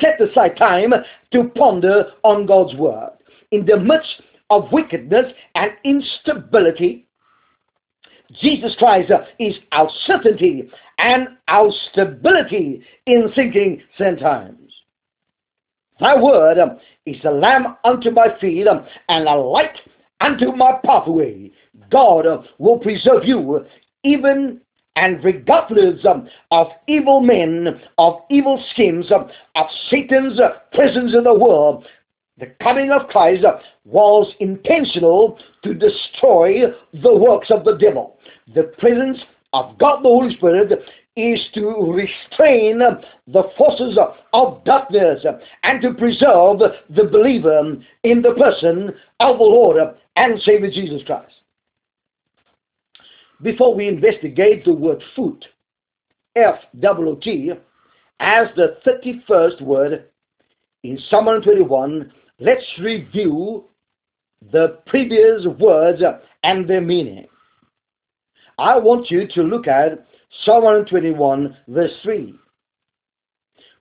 Set 0.00 0.18
aside 0.22 0.56
time 0.56 0.94
to 1.34 1.50
ponder 1.54 2.12
on 2.22 2.46
God's 2.46 2.74
word. 2.76 3.10
In 3.50 3.66
the 3.66 3.78
midst 3.78 4.22
of 4.48 4.72
wickedness 4.72 5.34
and 5.54 5.72
instability, 5.84 7.03
Jesus 8.40 8.74
Christ 8.78 9.10
is 9.38 9.54
our 9.72 9.88
certainty 10.06 10.68
and 10.98 11.28
our 11.48 11.70
stability 11.90 12.82
in 13.06 13.30
thinking 13.34 13.82
sand 13.98 14.18
times. 14.20 14.72
Thy 16.00 16.20
word 16.20 16.58
um, 16.58 16.78
is 17.06 17.16
a 17.24 17.30
lamp 17.30 17.78
unto 17.84 18.10
my 18.10 18.28
feet 18.40 18.66
um, 18.66 18.84
and 19.08 19.28
a 19.28 19.34
light 19.34 19.78
unto 20.20 20.52
my 20.52 20.78
pathway. 20.84 21.50
God 21.90 22.26
um, 22.26 22.44
will 22.58 22.78
preserve 22.78 23.24
you 23.24 23.64
even 24.02 24.60
and 24.96 25.22
regardless 25.24 26.04
of 26.50 26.68
evil 26.86 27.20
men, 27.20 27.80
of 27.98 28.20
evil 28.30 28.62
schemes, 28.72 29.10
of 29.10 29.28
Satan's 29.90 30.38
presence 30.72 31.14
in 31.14 31.24
the 31.24 31.34
world, 31.34 31.84
the 32.38 32.46
coming 32.60 32.90
of 32.90 33.08
Christ 33.08 33.44
was 33.84 34.32
intentional 34.40 35.38
to 35.62 35.72
destroy 35.72 36.62
the 36.92 37.14
works 37.14 37.50
of 37.50 37.64
the 37.64 37.76
devil. 37.76 38.18
The 38.54 38.64
presence 38.78 39.18
of 39.52 39.78
God 39.78 39.98
the 40.02 40.08
Holy 40.08 40.34
Spirit 40.34 40.72
is 41.16 41.40
to 41.54 41.92
restrain 41.92 42.80
the 43.28 43.44
forces 43.56 43.96
of 44.32 44.64
darkness 44.64 45.24
and 45.62 45.80
to 45.80 45.94
preserve 45.94 46.58
the 46.90 47.04
believer 47.04 47.76
in 48.02 48.20
the 48.20 48.34
person 48.34 48.92
of 49.20 49.38
the 49.38 49.44
Lord 49.44 49.76
and 50.16 50.40
Savior 50.42 50.70
Jesus 50.70 51.02
Christ. 51.06 51.34
Before 53.42 53.74
we 53.74 53.86
investigate 53.86 54.64
the 54.64 54.72
word 54.72 55.02
foot, 55.14 55.44
F-W-T, 56.34 57.52
as 58.18 58.48
the 58.56 58.78
31st 58.84 59.60
word 59.62 60.06
in 60.82 60.98
Psalm 61.08 61.26
121, 61.26 62.12
let's 62.38 62.64
review 62.80 63.64
the 64.52 64.78
previous 64.86 65.46
words 65.58 66.02
and 66.42 66.68
their 66.68 66.80
meaning. 66.80 67.26
I 68.58 68.78
want 68.78 69.10
you 69.10 69.26
to 69.34 69.42
look 69.42 69.66
at 69.66 70.06
Psalm 70.44 70.64
121, 70.64 71.56
verse 71.68 71.92
3. 72.02 72.34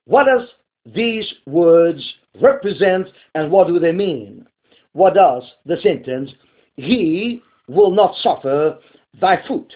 What 0.05 0.25
does 0.25 0.47
these 0.85 1.31
words 1.45 2.01
represent 2.41 3.07
and 3.35 3.51
what 3.51 3.67
do 3.67 3.79
they 3.79 3.91
mean? 3.91 4.45
What 4.93 5.15
does 5.15 5.43
the 5.65 5.77
sentence, 5.81 6.31
He 6.75 7.41
will 7.67 7.91
not 7.91 8.15
suffer 8.17 8.77
thy 9.19 9.45
foot? 9.47 9.73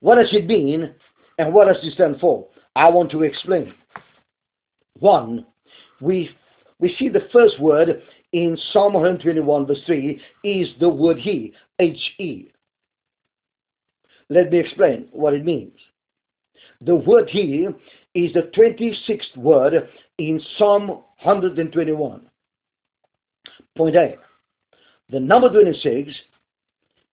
What 0.00 0.16
does 0.16 0.28
it 0.32 0.46
mean 0.46 0.94
and 1.38 1.52
what 1.52 1.66
does 1.66 1.82
it 1.84 1.94
stand 1.94 2.20
for? 2.20 2.46
I 2.76 2.88
want 2.90 3.10
to 3.12 3.22
explain. 3.22 3.74
One, 4.98 5.46
we, 6.00 6.30
we 6.80 6.94
see 6.98 7.08
the 7.08 7.28
first 7.32 7.60
word 7.60 8.02
in 8.32 8.58
Psalm 8.72 8.94
121, 8.94 9.66
verse 9.66 9.78
3 9.86 10.20
is 10.42 10.68
the 10.80 10.88
word 10.88 11.18
He, 11.18 11.52
H-E. 11.78 12.50
Let 14.28 14.50
me 14.50 14.58
explain 14.58 15.06
what 15.12 15.34
it 15.34 15.44
means. 15.44 15.78
The 16.80 16.94
word 16.94 17.28
He 17.30 17.68
is 18.14 18.32
the 18.32 18.50
26th 18.56 19.36
word 19.36 19.88
in 20.18 20.40
Psalm 20.58 20.88
121. 21.22 22.22
Point 23.76 23.96
A. 23.96 24.16
The 25.10 25.20
number 25.20 25.48
26 25.48 26.10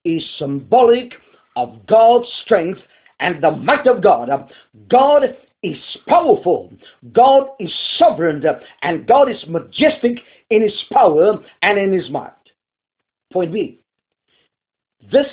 is 0.06 0.24
symbolic 0.38 1.14
of 1.56 1.86
God's 1.88 2.28
strength 2.44 2.80
and 3.20 3.44
the 3.44 3.52
might 3.52 3.86
of 3.88 4.02
God. 4.02 4.30
God 4.90 5.38
is 5.64 5.78
powerful. 6.08 6.72
God 7.14 7.48
is 7.60 7.74
sovereign. 7.98 8.44
And 8.82 9.08
God 9.08 9.30
is 9.30 9.44
majestic 9.48 10.20
in 10.50 10.62
his 10.62 10.84
power 10.92 11.40
and 11.62 11.78
in 11.78 11.94
his 11.94 12.10
might. 12.10 12.32
Point 13.32 13.54
B. 13.54 13.80
This 15.12 15.28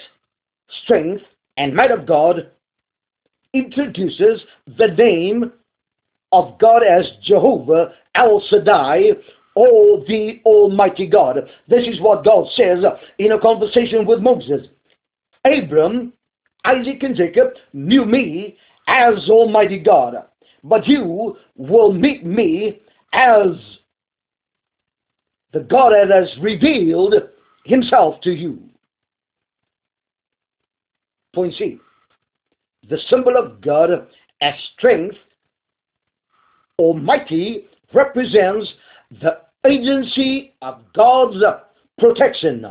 strength 0.85 1.23
and 1.57 1.75
might 1.75 1.91
of 1.91 2.07
God 2.07 2.51
introduces 3.55 4.43
the 4.79 4.89
name 4.89 5.53
of 6.33 6.59
God 6.59 6.83
as 6.83 7.07
Jehovah 7.23 7.93
El 8.15 8.43
Shaddai, 8.49 9.13
or 9.55 10.05
the 10.07 10.41
Almighty 10.45 11.07
God. 11.07 11.49
This 11.67 11.87
is 11.87 12.01
what 12.01 12.25
God 12.25 12.47
says 12.55 12.85
in 13.19 13.33
a 13.33 13.41
conversation 13.41 14.07
with 14.07 14.21
Moses. 14.21 14.69
Abram, 15.45 16.13
Isaac, 16.65 17.03
and 17.03 17.17
Jacob 17.17 17.55
knew 17.73 18.05
me 18.05 18.57
as 18.89 19.29
Almighty 19.29 19.79
God, 19.79 20.15
but 20.65 20.89
you 20.89 21.37
will 21.57 21.93
meet 21.93 22.25
me 22.25 22.81
as 23.13 23.47
the 25.53 25.61
God 25.61 25.93
that 25.93 26.11
has 26.11 26.29
revealed 26.43 27.15
himself 27.65 28.21
to 28.23 28.31
you. 28.31 28.59
Point 31.35 31.55
C. 31.55 31.79
The 32.89 32.99
symbol 33.09 33.37
of 33.37 33.61
God 33.61 33.91
as 34.41 34.55
strength, 34.77 35.17
Almighty, 36.79 37.67
represents 37.93 38.73
the 39.21 39.43
agency 39.67 40.55
of 40.63 40.81
God's 40.95 41.43
protection, 41.99 42.65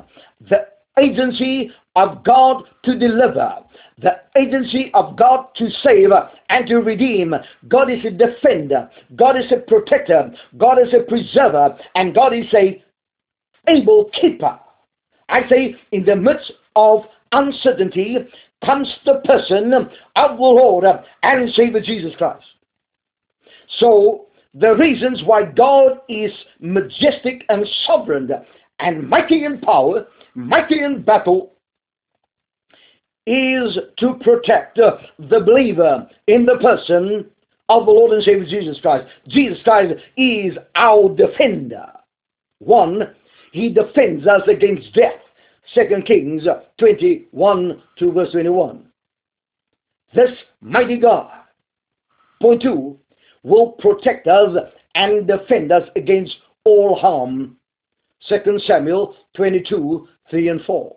the 0.50 0.68
agency 1.00 1.72
of 1.96 2.24
God 2.24 2.64
to 2.84 2.98
deliver, 2.98 3.56
the 4.02 4.18
agency 4.38 4.92
of 4.94 5.18
God 5.18 5.48
to 5.56 5.70
save 5.84 6.10
and 6.50 6.68
to 6.68 6.78
redeem. 6.78 7.34
God 7.68 7.90
is 7.92 8.06
a 8.06 8.12
defender, 8.12 8.90
God 9.16 9.38
is 9.38 9.52
a 9.52 9.58
protector, 9.58 10.32
God 10.58 10.78
is 10.80 10.94
a 10.94 11.04
preserver, 11.04 11.78
and 11.96 12.14
God 12.14 12.34
is 12.34 12.46
a 12.54 12.84
able 13.68 14.10
keeper. 14.20 14.60
I 15.30 15.48
say, 15.50 15.76
in 15.92 16.06
the 16.06 16.16
midst 16.16 16.52
of 16.76 17.02
uncertainty, 17.32 18.18
comes 18.64 18.88
the 19.06 19.22
person 19.26 19.74
of 19.74 20.38
the 20.38 20.44
Lord 20.44 20.86
and 21.24 21.54
Savior 21.54 21.82
Jesus 21.82 22.16
Christ. 22.18 22.46
So, 23.80 24.28
the 24.54 24.76
reasons 24.76 25.22
why 25.26 25.44
God 25.44 26.00
is 26.08 26.32
majestic 26.60 27.44
and 27.50 27.68
sovereign 27.86 28.30
and 28.80 29.08
mighty 29.08 29.44
in 29.44 29.60
power 29.60 30.08
mighty 30.38 30.84
in 30.84 31.02
battle 31.02 31.54
is 33.26 33.78
to 33.98 34.14
protect 34.22 34.80
uh, 34.80 34.98
the 35.18 35.42
believer 35.42 36.08
in 36.28 36.46
the 36.46 36.58
person 36.62 37.26
of 37.70 37.86
the 37.86 37.92
Lord 37.92 38.12
and 38.14 38.24
Savior 38.24 38.46
Jesus 38.46 38.80
Christ. 38.80 39.08
Jesus 39.28 39.58
Christ 39.64 39.96
is 40.16 40.54
our 40.76 41.14
defender. 41.14 41.88
One, 42.60 43.14
he 43.52 43.70
defends 43.70 44.26
us 44.28 44.42
against 44.48 44.94
death. 44.94 45.20
Second 45.74 46.06
Kings 46.06 46.44
21 46.80 47.84
to 48.00 48.12
verse 48.14 48.32
21. 48.32 48.86
This 50.16 50.30
mighty 50.62 50.98
God, 50.98 51.30
point 52.42 52.62
two, 52.62 52.98
will 53.44 53.72
protect 53.74 54.28
us 54.28 54.56
and 54.96 55.28
defend 55.28 55.74
us 55.74 55.84
against 55.98 56.36
all 56.64 56.96
harm. 56.96 57.58
Second 58.22 58.62
Samuel 58.66 59.16
22, 59.36 60.08
3 60.30 60.50
and 60.50 60.62
4. 60.64 60.96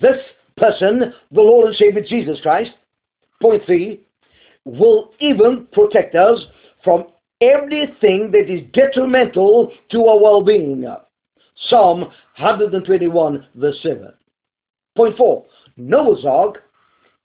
This 0.00 0.16
person, 0.56 1.12
the 1.30 1.40
Lord 1.40 1.68
and 1.68 1.76
Savior 1.76 2.02
Jesus 2.02 2.38
Christ, 2.42 2.70
point 3.40 3.62
three, 3.66 4.00
will 4.64 5.12
even 5.20 5.66
protect 5.72 6.14
us 6.14 6.40
from 6.82 7.06
everything 7.40 8.30
that 8.32 8.50
is 8.50 8.62
detrimental 8.72 9.72
to 9.90 10.06
our 10.06 10.18
well-being. 10.18 10.84
Psalm 11.68 12.00
121 12.38 13.46
verse 13.54 13.78
7. 13.82 14.12
Point 14.96 15.16
4. 15.16 15.44
Noah's 15.76 16.24
Ark 16.24 16.62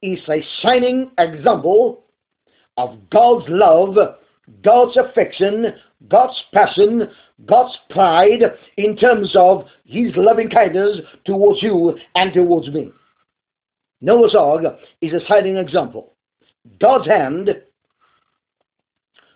is 0.02 0.20
a 0.30 0.44
shining 0.62 1.12
example 1.18 2.04
of 2.78 2.98
God's 3.10 3.46
love, 3.50 3.96
God's 4.64 4.98
affection, 4.98 5.74
God's 6.08 6.42
passion, 6.54 7.10
God's 7.46 7.78
pride 7.90 8.44
in 8.78 8.96
terms 8.98 9.34
of 9.36 9.66
His 9.86 10.12
loving 10.16 10.50
kindness 10.50 11.00
towards 11.26 11.62
you 11.62 11.98
and 12.16 12.34
towards 12.34 12.70
me. 12.70 12.92
Noah's 14.02 14.36
Ark 14.36 14.64
is 15.02 15.14
a 15.14 15.26
shining 15.28 15.58
example. 15.58 16.14
God's 16.80 17.08
hand, 17.08 17.50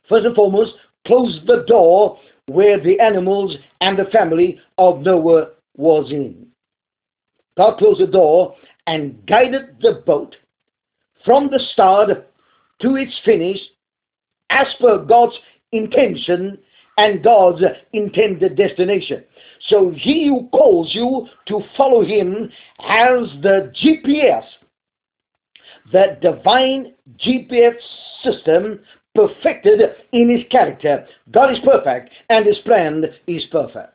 first 0.09 0.25
and 0.25 0.35
foremost, 0.35 0.73
closed 1.05 1.45
the 1.45 1.63
door 1.67 2.19
where 2.47 2.79
the 2.79 2.99
animals 2.99 3.55
and 3.81 3.97
the 3.97 4.05
family 4.11 4.59
of 4.77 5.01
Noah 5.01 5.49
was 5.77 6.11
in. 6.11 6.47
God 7.57 7.77
closed 7.77 8.01
the 8.01 8.07
door 8.07 8.55
and 8.87 9.25
guided 9.25 9.77
the 9.81 10.03
boat 10.05 10.35
from 11.23 11.49
the 11.49 11.59
start 11.73 12.09
to 12.81 12.95
its 12.95 13.19
finish 13.23 13.57
as 14.49 14.67
per 14.79 14.99
God's 14.99 15.35
intention 15.75 16.57
and 16.97 17.23
God's 17.23 17.61
intended 17.93 18.55
destination. 18.55 19.23
So 19.69 19.91
he 19.95 20.27
who 20.27 20.49
calls 20.49 20.93
you 20.93 21.27
to 21.47 21.61
follow 21.75 22.03
him 22.03 22.49
has 22.79 23.29
the 23.41 23.71
GPS, 23.83 24.43
the 25.91 26.17
divine 26.21 26.93
GPS 27.17 27.75
system 28.23 28.79
perfected 29.13 29.79
in 30.11 30.29
his 30.29 30.45
character. 30.51 31.05
God 31.31 31.51
is 31.51 31.59
perfect 31.63 32.11
and 32.29 32.45
his 32.45 32.57
plan 32.59 33.03
is 33.27 33.43
perfect. 33.51 33.93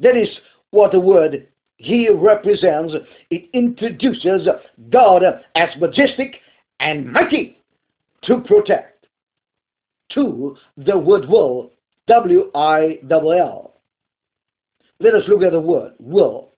That 0.00 0.16
is 0.16 0.28
what 0.70 0.92
the 0.92 1.00
word 1.00 1.48
here 1.78 2.14
represents. 2.14 2.94
It 3.30 3.48
introduces 3.52 4.46
God 4.90 5.22
as 5.54 5.68
majestic 5.80 6.36
and 6.80 7.10
mighty 7.10 7.58
to 8.24 8.40
protect. 8.40 8.97
To 10.14 10.56
the 10.76 10.96
word 10.96 11.28
will, 11.28 11.72
W-I-L-L. 12.06 13.74
Let 15.00 15.14
us 15.14 15.22
look 15.28 15.42
at 15.42 15.52
the 15.52 15.60
word, 15.60 15.92
will. 15.98 16.52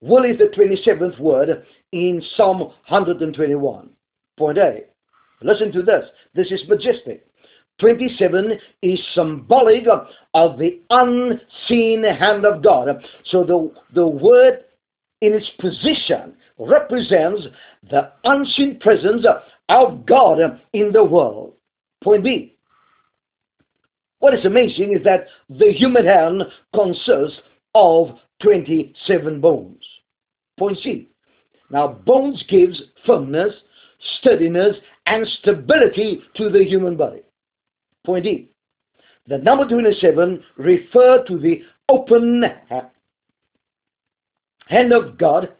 Will 0.00 0.24
is 0.24 0.38
the 0.38 0.52
27th 0.56 1.18
word 1.18 1.64
in 1.92 2.22
Psalm 2.36 2.58
121. 2.58 3.90
Point 4.36 4.58
A. 4.58 4.80
Listen 5.42 5.72
to 5.72 5.82
this. 5.82 6.04
This 6.34 6.50
is 6.50 6.62
majestic. 6.68 7.26
27 7.80 8.52
is 8.82 9.00
symbolic 9.14 9.84
of 10.34 10.58
the 10.58 10.80
unseen 10.90 12.04
hand 12.04 12.44
of 12.46 12.62
God. 12.62 13.04
So 13.26 13.44
the, 13.44 13.72
the 13.94 14.06
word 14.06 14.64
in 15.20 15.32
its 15.32 15.50
position 15.58 16.34
represents 16.58 17.42
the 17.90 18.12
unseen 18.24 18.78
presence 18.78 19.26
of 19.68 20.06
God 20.06 20.38
in 20.72 20.92
the 20.92 21.04
world. 21.04 21.54
Point 22.02 22.24
B. 22.24 22.53
What 24.24 24.32
is 24.32 24.46
amazing 24.46 24.94
is 24.94 25.04
that 25.04 25.26
the 25.50 25.70
human 25.70 26.06
hand 26.06 26.44
consists 26.74 27.38
of 27.74 28.18
27 28.42 29.38
bones. 29.38 29.84
Point 30.58 30.78
C. 30.82 31.10
Now, 31.68 31.88
bones 31.88 32.42
gives 32.48 32.80
firmness, 33.04 33.52
steadiness, 34.18 34.76
and 35.04 35.26
stability 35.42 36.22
to 36.36 36.48
the 36.48 36.64
human 36.64 36.96
body. 36.96 37.20
Point 38.06 38.24
D. 38.24 38.48
The 39.26 39.36
number 39.36 39.68
27 39.68 40.42
refer 40.56 41.22
to 41.28 41.38
the 41.38 41.60
open 41.90 42.44
hand 44.68 44.94
of 44.94 45.18
God 45.18 45.50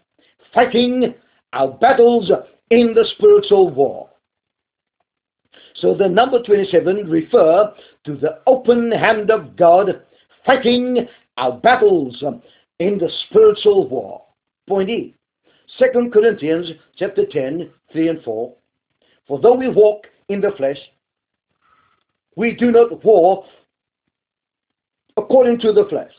fighting 0.54 1.12
our 1.52 1.68
battles 1.68 2.32
in 2.70 2.94
the 2.94 3.04
spiritual 3.18 3.68
war. 3.68 4.08
So 5.74 5.94
the 5.94 6.08
number 6.08 6.42
27 6.42 7.08
refer 7.08 7.72
to 8.04 8.16
the 8.16 8.40
open 8.46 8.90
hand 8.92 9.30
of 9.30 9.56
God 9.56 10.02
fighting 10.46 11.08
our 11.36 11.52
battles 11.52 12.22
in 12.78 12.98
the 12.98 13.10
spiritual 13.28 13.88
war. 13.88 14.22
Point 14.68 14.90
E. 14.90 15.14
2 15.78 16.10
Corinthians 16.12 16.70
chapter 16.96 17.26
10, 17.26 17.70
3 17.92 18.08
and 18.08 18.22
4. 18.22 18.54
For 19.26 19.40
though 19.40 19.54
we 19.54 19.68
walk 19.68 20.04
in 20.28 20.40
the 20.40 20.52
flesh, 20.56 20.78
we 22.36 22.54
do 22.54 22.70
not 22.70 23.04
war 23.04 23.44
according 25.16 25.58
to 25.60 25.72
the 25.72 25.86
flesh. 25.88 26.12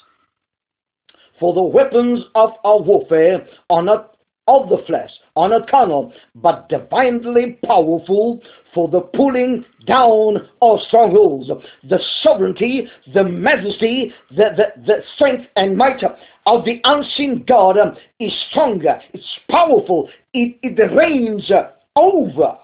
For 1.39 1.53
the 1.53 1.61
weapons 1.61 2.21
of 2.33 2.51
our 2.63 2.79
warfare 2.79 3.45
are 3.69 3.83
not 3.83 4.14
of 4.47 4.69
the 4.69 4.83
flesh, 4.85 5.09
are 5.35 5.49
not 5.49 5.69
carnal, 5.69 6.13
but 6.35 6.69
divinely 6.69 7.57
powerful 7.65 8.41
for 8.73 8.87
the 8.89 9.01
pulling 9.01 9.65
down 9.87 10.47
of 10.61 10.79
strongholds. 10.87 11.49
The 11.89 11.99
sovereignty, 12.21 12.87
the 13.13 13.23
majesty, 13.23 14.13
the, 14.29 14.49
the, 14.55 14.81
the 14.85 15.03
strength 15.15 15.45
and 15.55 15.77
might 15.77 16.03
of 16.45 16.65
the 16.65 16.79
unseen 16.83 17.43
God 17.47 17.77
is 18.19 18.31
stronger, 18.51 18.99
it's 19.13 19.25
powerful, 19.49 20.09
it, 20.33 20.57
it 20.61 20.95
reigns 20.95 21.49
over 21.95 22.57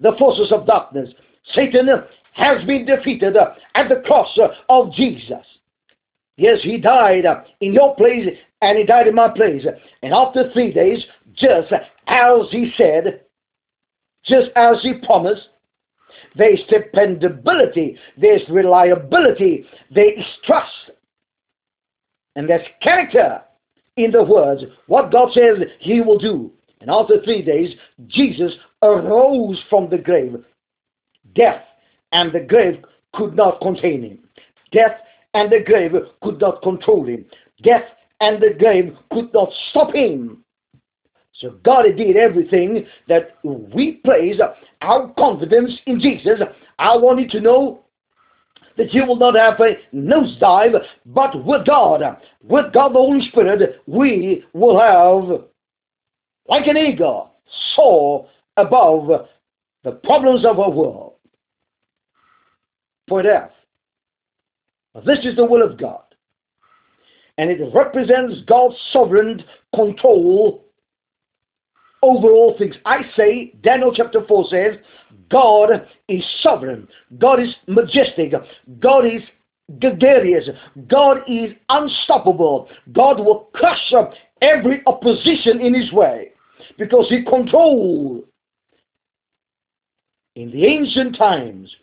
the 0.00 0.12
forces 0.18 0.52
of 0.52 0.66
darkness. 0.66 1.10
Satan 1.54 1.88
has 2.32 2.64
been 2.64 2.86
defeated 2.86 3.36
at 3.36 3.88
the 3.88 4.02
cross 4.06 4.38
of 4.68 4.92
Jesus. 4.94 5.44
Yes, 6.36 6.58
he 6.62 6.78
died 6.78 7.26
uh, 7.26 7.42
in 7.60 7.72
your 7.72 7.94
place 7.96 8.26
and 8.62 8.78
he 8.78 8.84
died 8.84 9.06
in 9.06 9.14
my 9.14 9.28
place. 9.28 9.64
And 10.02 10.14
after 10.14 10.50
three 10.52 10.72
days, 10.72 11.04
just 11.34 11.72
as 12.06 12.32
he 12.50 12.72
said, 12.76 13.22
just 14.24 14.50
as 14.56 14.76
he 14.82 14.94
promised, 14.94 15.48
there's 16.36 16.60
dependability, 16.68 17.98
there's 18.16 18.42
reliability, 18.48 19.66
there's 19.90 20.24
trust, 20.44 20.90
and 22.36 22.48
there's 22.48 22.66
character 22.80 23.42
in 23.96 24.10
the 24.10 24.22
words. 24.22 24.62
What 24.86 25.12
God 25.12 25.32
says 25.32 25.58
he 25.80 26.00
will 26.00 26.18
do. 26.18 26.50
And 26.80 26.90
after 26.90 27.22
three 27.22 27.42
days, 27.42 27.74
Jesus 28.08 28.52
arose 28.82 29.62
from 29.68 29.90
the 29.90 29.98
grave. 29.98 30.36
Death 31.34 31.62
and 32.12 32.32
the 32.32 32.40
grave 32.40 32.82
could 33.14 33.36
not 33.36 33.60
contain 33.60 34.02
him. 34.02 34.18
Death 34.72 34.98
and 35.34 35.50
the 35.50 35.60
grave 35.64 35.92
could 36.22 36.40
not 36.40 36.62
control 36.62 37.06
him. 37.06 37.24
Death 37.62 37.84
and 38.20 38.42
the 38.42 38.54
grave 38.58 38.96
could 39.12 39.32
not 39.32 39.50
stop 39.70 39.94
him. 39.94 40.44
So 41.34 41.58
God 41.64 41.84
did 41.96 42.16
everything 42.16 42.86
that 43.08 43.38
we 43.42 43.92
place 44.04 44.36
our 44.82 45.08
confidence 45.14 45.72
in 45.86 45.98
Jesus. 45.98 46.40
I 46.78 46.96
want 46.96 47.20
you 47.20 47.28
to 47.30 47.40
know 47.40 47.84
that 48.76 48.92
you 48.92 49.06
will 49.06 49.16
not 49.16 49.34
have 49.34 49.60
a 49.60 49.76
nosedive, 49.94 50.82
but 51.06 51.44
with 51.44 51.66
God, 51.66 52.00
with 52.42 52.72
God 52.72 52.90
the 52.90 52.98
Holy 52.98 53.26
Spirit, 53.28 53.80
we 53.86 54.44
will 54.52 54.78
have, 54.78 55.42
like 56.48 56.66
an 56.66 56.76
eagle, 56.76 57.32
soar 57.74 58.28
above 58.56 59.26
the 59.84 59.92
problems 59.92 60.44
of 60.44 60.58
our 60.58 60.70
world. 60.70 61.14
Point 63.08 63.26
F. 63.26 63.50
This 65.06 65.20
is 65.24 65.36
the 65.36 65.44
will 65.44 65.62
of 65.62 65.78
God. 65.78 66.02
And 67.38 67.50
it 67.50 67.60
represents 67.74 68.40
God's 68.46 68.76
sovereign 68.92 69.42
control 69.74 70.64
over 72.02 72.28
all 72.28 72.56
things. 72.58 72.74
I 72.84 73.02
say, 73.16 73.54
Daniel 73.62 73.92
chapter 73.94 74.26
4 74.26 74.44
says, 74.50 74.76
God 75.30 75.86
is 76.08 76.22
sovereign. 76.40 76.88
God 77.18 77.40
is 77.40 77.54
majestic. 77.66 78.32
God 78.80 79.06
is 79.06 79.22
gregarious. 79.80 80.48
God 80.88 81.18
is 81.28 81.52
unstoppable. 81.68 82.68
God 82.92 83.18
will 83.18 83.48
crush 83.54 83.92
up 83.96 84.12
every 84.42 84.82
opposition 84.86 85.60
in 85.60 85.74
his 85.74 85.92
way 85.92 86.32
because 86.78 87.06
he 87.08 87.24
controls. 87.24 88.24
In 90.34 90.50
the 90.50 90.66
ancient 90.66 91.16
times, 91.16 91.74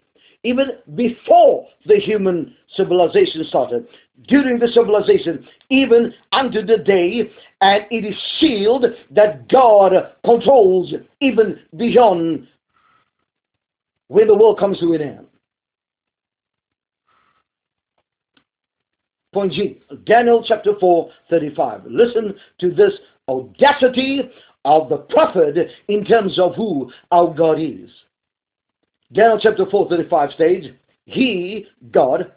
even 0.43 0.67
before 0.95 1.67
the 1.85 1.97
human 1.97 2.55
civilization 2.75 3.43
started, 3.45 3.87
during 4.27 4.59
the 4.59 4.67
civilization, 4.67 5.47
even 5.69 6.13
unto 6.31 6.65
the 6.65 6.77
day, 6.77 7.29
and 7.61 7.85
it 7.91 8.05
is 8.05 8.15
sealed 8.39 8.85
that 9.11 9.47
God 9.49 9.93
controls 10.23 10.93
even 11.21 11.59
beyond 11.77 12.47
when 14.07 14.27
the 14.27 14.35
world 14.35 14.59
comes 14.59 14.79
to 14.79 14.93
an 14.93 15.01
end. 15.01 15.25
Point 19.31 19.53
G, 19.53 19.79
Daniel 20.05 20.43
chapter 20.45 20.71
4, 20.79 21.11
35. 21.29 21.81
Listen 21.85 22.33
to 22.59 22.71
this 22.73 22.93
audacity 23.27 24.21
of 24.65 24.89
the 24.89 24.97
prophet 24.97 25.55
in 25.87 26.03
terms 26.03 26.39
of 26.39 26.55
who 26.55 26.91
our 27.11 27.31
God 27.33 27.59
is. 27.59 27.89
Daniel 29.11 29.39
chapter 29.41 29.65
4, 29.65 29.89
35 29.89 30.31
states, 30.31 30.67
He, 31.05 31.65
God, 31.91 32.31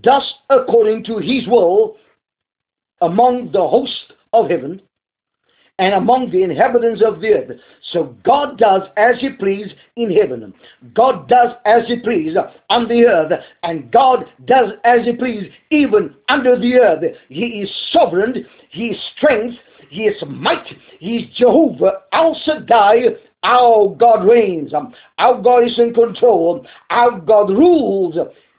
does 0.00 0.34
according 0.50 1.04
to 1.04 1.18
His 1.18 1.46
will 1.48 1.96
among 3.00 3.50
the 3.52 3.66
host 3.66 4.12
of 4.32 4.48
heaven 4.48 4.80
and 5.78 5.94
among 5.94 6.30
the 6.30 6.42
inhabitants 6.42 7.02
of 7.04 7.20
the 7.20 7.28
earth. 7.28 7.58
So 7.92 8.16
God 8.24 8.56
does 8.56 8.82
as 8.96 9.16
He 9.20 9.30
please 9.30 9.66
in 9.96 10.12
heaven. 10.12 10.54
God 10.94 11.28
does 11.28 11.54
as 11.64 11.88
He 11.88 11.98
please 11.98 12.36
on 12.70 12.86
the 12.86 13.04
earth. 13.04 13.32
And 13.64 13.90
God 13.90 14.26
does 14.44 14.72
as 14.84 15.04
He 15.04 15.14
please 15.14 15.50
even 15.70 16.14
under 16.28 16.56
the 16.56 16.74
earth. 16.74 17.02
He 17.28 17.62
is 17.62 17.70
sovereign. 17.92 18.46
He 18.70 18.88
is 18.88 18.98
strength. 19.16 19.56
He 19.90 20.02
is 20.02 20.22
might. 20.26 20.66
He 21.00 21.16
is 21.16 21.36
Jehovah. 21.36 22.02
El 22.12 22.38
Shaddai. 22.44 23.16
Our 23.42 23.94
God 23.96 24.26
reigns. 24.26 24.72
Um, 24.72 24.94
Our 25.18 25.40
God 25.40 25.64
is 25.64 25.78
in 25.78 25.92
control. 25.94 26.60
Um, 26.60 26.66
Our 26.90 27.20
God 27.20 27.50
rules. 27.50 28.16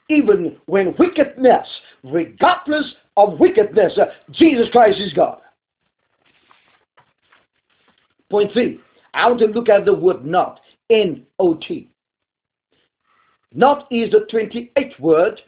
Even 0.09 0.57
when 0.65 0.93
wickedness, 0.99 1.67
regardless 2.03 2.93
of 3.15 3.39
wickedness, 3.39 3.97
uh, 3.97 4.05
Jesus 4.31 4.67
Christ 4.71 4.99
is 4.99 5.13
God. 5.13 5.39
Point 8.29 8.51
three, 8.51 8.79
I 9.13 9.27
want 9.27 9.39
to 9.39 9.45
look 9.45 9.69
at 9.69 9.85
the 9.85 9.93
word 9.93 10.25
not, 10.25 10.59
N-O-T. 10.89 11.89
Not 13.53 13.87
is 13.91 14.11
the 14.11 14.25
28th 14.31 14.99
word 14.99 15.39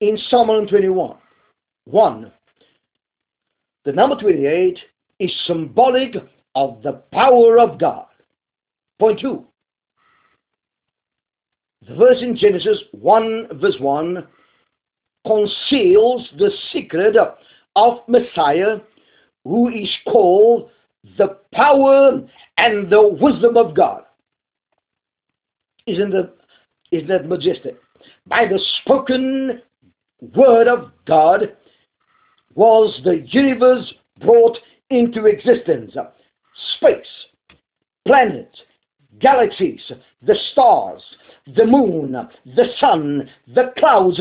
in 0.00 0.18
Psalm 0.28 0.48
121. 0.48 1.16
One, 1.86 2.30
the 3.84 3.92
number 3.92 4.16
28 4.16 4.78
is 5.18 5.32
symbolic 5.46 6.16
of 6.54 6.82
the 6.82 6.92
power 7.12 7.58
of 7.58 7.78
God. 7.78 8.07
Point 8.98 9.20
two, 9.20 9.46
the 11.86 11.94
verse 11.94 12.20
in 12.20 12.36
Genesis 12.36 12.78
1 12.92 13.60
verse 13.60 13.76
1 13.78 14.26
conceals 15.26 16.28
the 16.38 16.50
secret 16.72 17.16
of 17.76 17.98
Messiah 18.08 18.78
who 19.44 19.68
is 19.68 19.90
called 20.06 20.70
the 21.16 21.38
power 21.54 22.20
and 22.56 22.90
the 22.90 23.16
wisdom 23.20 23.56
of 23.56 23.74
God. 23.74 24.02
Isn't 25.86 26.10
that, 26.10 26.34
isn't 26.90 27.08
that 27.08 27.28
majestic? 27.28 27.78
By 28.26 28.46
the 28.46 28.60
spoken 28.82 29.62
word 30.36 30.66
of 30.66 30.90
God 31.06 31.56
was 32.54 33.00
the 33.04 33.24
universe 33.28 33.92
brought 34.20 34.58
into 34.90 35.26
existence. 35.26 35.94
Space, 36.76 37.06
planets, 38.06 38.60
galaxies, 39.20 39.80
the 40.22 40.36
stars, 40.52 41.02
the 41.56 41.64
moon, 41.64 42.16
the 42.44 42.66
sun, 42.78 43.28
the 43.54 43.72
clouds, 43.78 44.20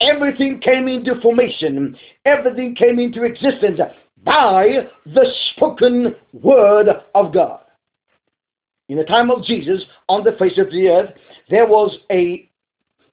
everything 0.00 0.60
came 0.60 0.88
into 0.88 1.20
formation, 1.20 1.96
everything 2.24 2.74
came 2.74 2.98
into 2.98 3.24
existence 3.24 3.80
by 4.24 4.88
the 5.06 5.26
spoken 5.54 6.14
word 6.32 6.88
of 7.14 7.32
God. 7.32 7.60
In 8.88 8.96
the 8.96 9.04
time 9.04 9.30
of 9.30 9.44
Jesus, 9.44 9.82
on 10.08 10.24
the 10.24 10.32
face 10.32 10.58
of 10.58 10.70
the 10.70 10.88
earth, 10.88 11.10
there 11.50 11.66
was 11.66 11.96
a, 12.10 12.48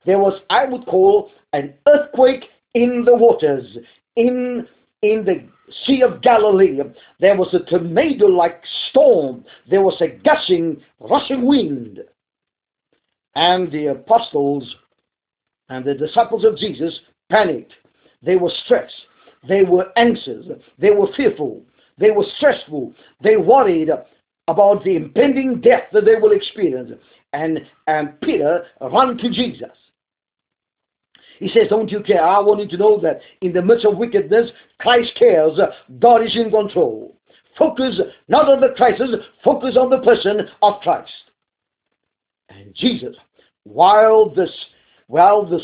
there 0.06 0.20
was, 0.20 0.40
I 0.50 0.66
would 0.66 0.86
call, 0.86 1.32
an 1.54 1.74
earthquake 1.88 2.46
in 2.74 3.04
the 3.06 3.16
waters, 3.16 3.78
in, 4.16 4.68
in 5.02 5.26
the 5.26 5.48
Sea 5.86 6.02
of 6.04 6.22
Galilee. 6.22 6.80
There 7.20 7.36
was 7.36 7.54
a 7.54 7.60
tornado-like 7.60 8.62
storm. 8.90 9.46
There 9.70 9.82
was 9.82 10.00
a 10.02 10.08
gushing, 10.08 10.82
rushing 11.00 11.46
wind. 11.46 12.00
And 13.36 13.72
the 13.72 13.88
apostles 13.88 14.76
and 15.70 15.84
the 15.84 15.94
disciples 15.94 16.46
of 16.46 16.58
Jesus 16.58 16.98
panicked. 17.30 17.74
They 18.22 18.36
were 18.36 18.52
stressed. 18.66 18.94
They 19.48 19.64
were 19.64 19.88
anxious. 19.98 20.46
They 20.80 20.92
were 20.92 21.08
fearful. 21.16 21.64
They 21.98 22.12
were 22.12 22.26
stressful. 22.38 22.94
They 23.22 23.38
worried 23.38 23.90
about 24.48 24.84
the 24.84 24.96
impending 24.96 25.62
death 25.62 25.84
that 25.94 26.06
they 26.06 26.16
will 26.16 26.32
experience. 26.32 26.92
And, 27.34 27.60
and 27.88 28.20
Peter 28.22 28.66
ran 28.82 29.18
to 29.18 29.30
Jesus. 29.30 29.70
He 31.40 31.50
says, 31.50 31.68
Don't 31.70 31.92
you 31.92 32.02
care? 32.02 32.24
I 32.24 32.40
want 32.40 32.62
you 32.62 32.68
to 32.70 32.78
know 32.78 33.00
that 33.02 33.22
in 33.42 33.54
the 33.54 33.62
midst 33.62 33.86
of 33.86 33.98
wickedness, 33.98 34.52
Christ 34.80 35.12
cares. 35.18 35.60
God 36.00 36.24
is 36.24 36.36
in 36.36 36.52
control. 36.52 37.16
Focus 37.58 38.00
not 38.28 38.50
on 38.50 38.60
the 38.62 38.76
crisis, 38.76 39.10
focus 39.44 39.78
on 39.78 39.90
the 39.90 40.00
person 40.00 40.42
of 40.62 40.82
Christ. 40.82 41.12
And 42.50 42.74
Jesus, 42.76 43.16
while 43.64 44.30
this, 44.30 44.52
while 45.08 45.46
this 45.46 45.64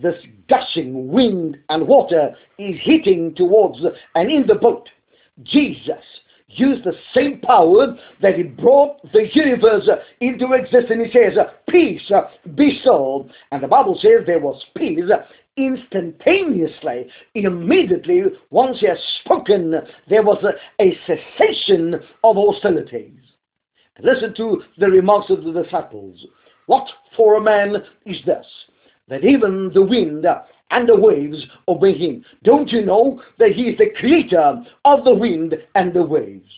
this 0.00 0.16
gushing 0.48 1.08
wind 1.08 1.58
and 1.68 1.86
water 1.86 2.34
is 2.58 2.76
hitting 2.82 3.34
towards 3.34 3.78
and 4.14 4.30
in 4.30 4.46
the 4.46 4.54
boat. 4.54 4.88
Jesus 5.42 6.04
used 6.48 6.84
the 6.84 6.94
same 7.14 7.40
power 7.40 7.96
that 8.22 8.36
he 8.36 8.44
brought 8.44 9.00
the 9.12 9.28
universe 9.32 9.88
into 10.20 10.52
existence. 10.52 11.08
He 11.12 11.18
says, 11.18 11.38
Peace 11.68 12.10
be 12.54 12.80
so. 12.84 13.28
And 13.50 13.62
the 13.62 13.68
Bible 13.68 13.98
says 14.00 14.26
there 14.26 14.40
was 14.40 14.62
peace 14.76 15.04
instantaneously, 15.56 17.08
immediately, 17.34 18.22
once 18.50 18.78
he 18.80 18.86
has 18.86 18.98
spoken, 19.24 19.74
there 20.08 20.22
was 20.22 20.44
a, 20.44 20.82
a 20.82 20.98
cessation 21.06 21.94
of 22.22 22.36
hostilities. 22.36 23.18
Listen 24.02 24.34
to 24.34 24.62
the 24.76 24.88
remarks 24.88 25.30
of 25.30 25.42
the 25.42 25.62
disciples. 25.62 26.26
What 26.66 26.86
for 27.16 27.36
a 27.36 27.40
man 27.40 27.76
is 28.04 28.18
this? 28.26 28.46
that 29.08 29.24
even 29.24 29.70
the 29.72 29.82
wind 29.82 30.26
and 30.70 30.88
the 30.88 30.96
waves 30.96 31.44
obey 31.68 31.96
him. 31.96 32.24
Don't 32.42 32.70
you 32.70 32.84
know 32.84 33.22
that 33.38 33.52
he 33.52 33.62
is 33.64 33.78
the 33.78 33.90
creator 33.98 34.62
of 34.84 35.04
the 35.04 35.14
wind 35.14 35.54
and 35.74 35.92
the 35.92 36.02
waves? 36.02 36.50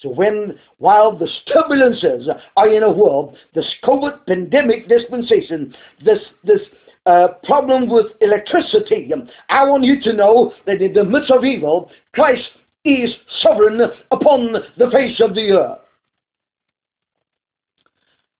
So 0.00 0.08
when, 0.10 0.58
while 0.78 1.16
the 1.16 1.28
turbulences 1.48 2.28
are 2.56 2.68
in 2.68 2.82
a 2.82 2.90
world, 2.92 3.36
this 3.54 3.66
COVID 3.84 4.26
pandemic 4.26 4.88
dispensation, 4.88 5.74
this, 6.04 6.18
this 6.42 6.60
uh, 7.06 7.28
problem 7.44 7.88
with 7.88 8.06
electricity, 8.20 9.10
I 9.48 9.64
want 9.64 9.84
you 9.84 10.00
to 10.02 10.12
know 10.12 10.52
that 10.66 10.82
in 10.82 10.92
the 10.92 11.04
midst 11.04 11.30
of 11.30 11.44
evil, 11.44 11.90
Christ 12.12 12.42
is 12.84 13.10
sovereign 13.40 13.80
upon 14.10 14.52
the 14.76 14.90
face 14.90 15.20
of 15.20 15.34
the 15.34 15.52
earth. 15.52 15.78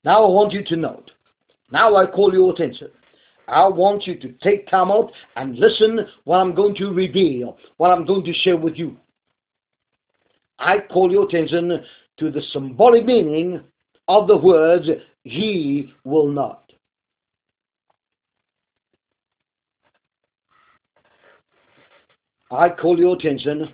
Now 0.04 0.24
I 0.24 0.28
want 0.28 0.52
you 0.52 0.62
to 0.64 0.76
note 0.76 1.10
now 1.74 1.96
I 1.96 2.06
call 2.06 2.32
your 2.32 2.52
attention. 2.52 2.88
I 3.48 3.68
want 3.68 4.06
you 4.06 4.16
to 4.16 4.32
take 4.42 4.68
time 4.68 4.90
out 4.90 5.12
and 5.36 5.56
listen 5.56 6.00
what 6.24 6.38
I'm 6.38 6.54
going 6.54 6.74
to 6.76 6.90
reveal, 6.92 7.58
what 7.76 7.90
I'm 7.90 8.06
going 8.06 8.24
to 8.24 8.32
share 8.32 8.56
with 8.56 8.76
you. 8.76 8.96
I 10.58 10.78
call 10.90 11.10
your 11.10 11.26
attention 11.26 11.84
to 12.18 12.30
the 12.30 12.42
symbolic 12.52 13.04
meaning 13.04 13.60
of 14.08 14.28
the 14.28 14.36
words, 14.36 14.88
He 15.24 15.92
will 16.04 16.28
not. 16.28 16.72
I 22.50 22.68
call 22.68 22.98
your 22.98 23.16
attention 23.16 23.68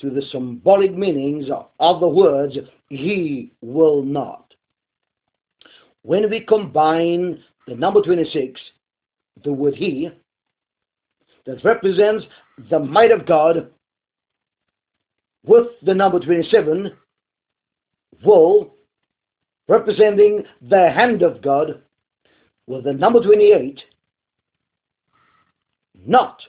to 0.00 0.10
the 0.10 0.22
symbolic 0.32 0.94
meanings 0.96 1.46
of 1.78 2.00
the 2.00 2.08
words, 2.08 2.56
He 2.88 3.52
will 3.60 4.02
not 4.02 4.48
when 6.02 6.30
we 6.30 6.40
combine 6.40 7.42
the 7.66 7.74
number 7.74 8.00
26, 8.00 8.58
the 9.44 9.52
word 9.52 9.74
He, 9.74 10.10
that 11.46 11.64
represents 11.64 12.24
the 12.70 12.78
might 12.78 13.10
of 13.10 13.26
God, 13.26 13.70
with 15.44 15.68
the 15.82 15.94
number 15.94 16.20
27, 16.20 16.92
wool, 18.24 18.74
representing 19.68 20.44
the 20.68 20.90
hand 20.90 21.22
of 21.22 21.40
God, 21.40 21.82
with 22.66 22.84
the 22.84 22.92
number 22.92 23.22
28, 23.22 23.80
not, 26.06 26.40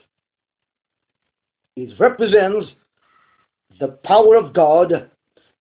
it 1.76 1.98
represents 1.98 2.66
the 3.78 3.88
power 4.04 4.36
of 4.36 4.52
God, 4.52 5.10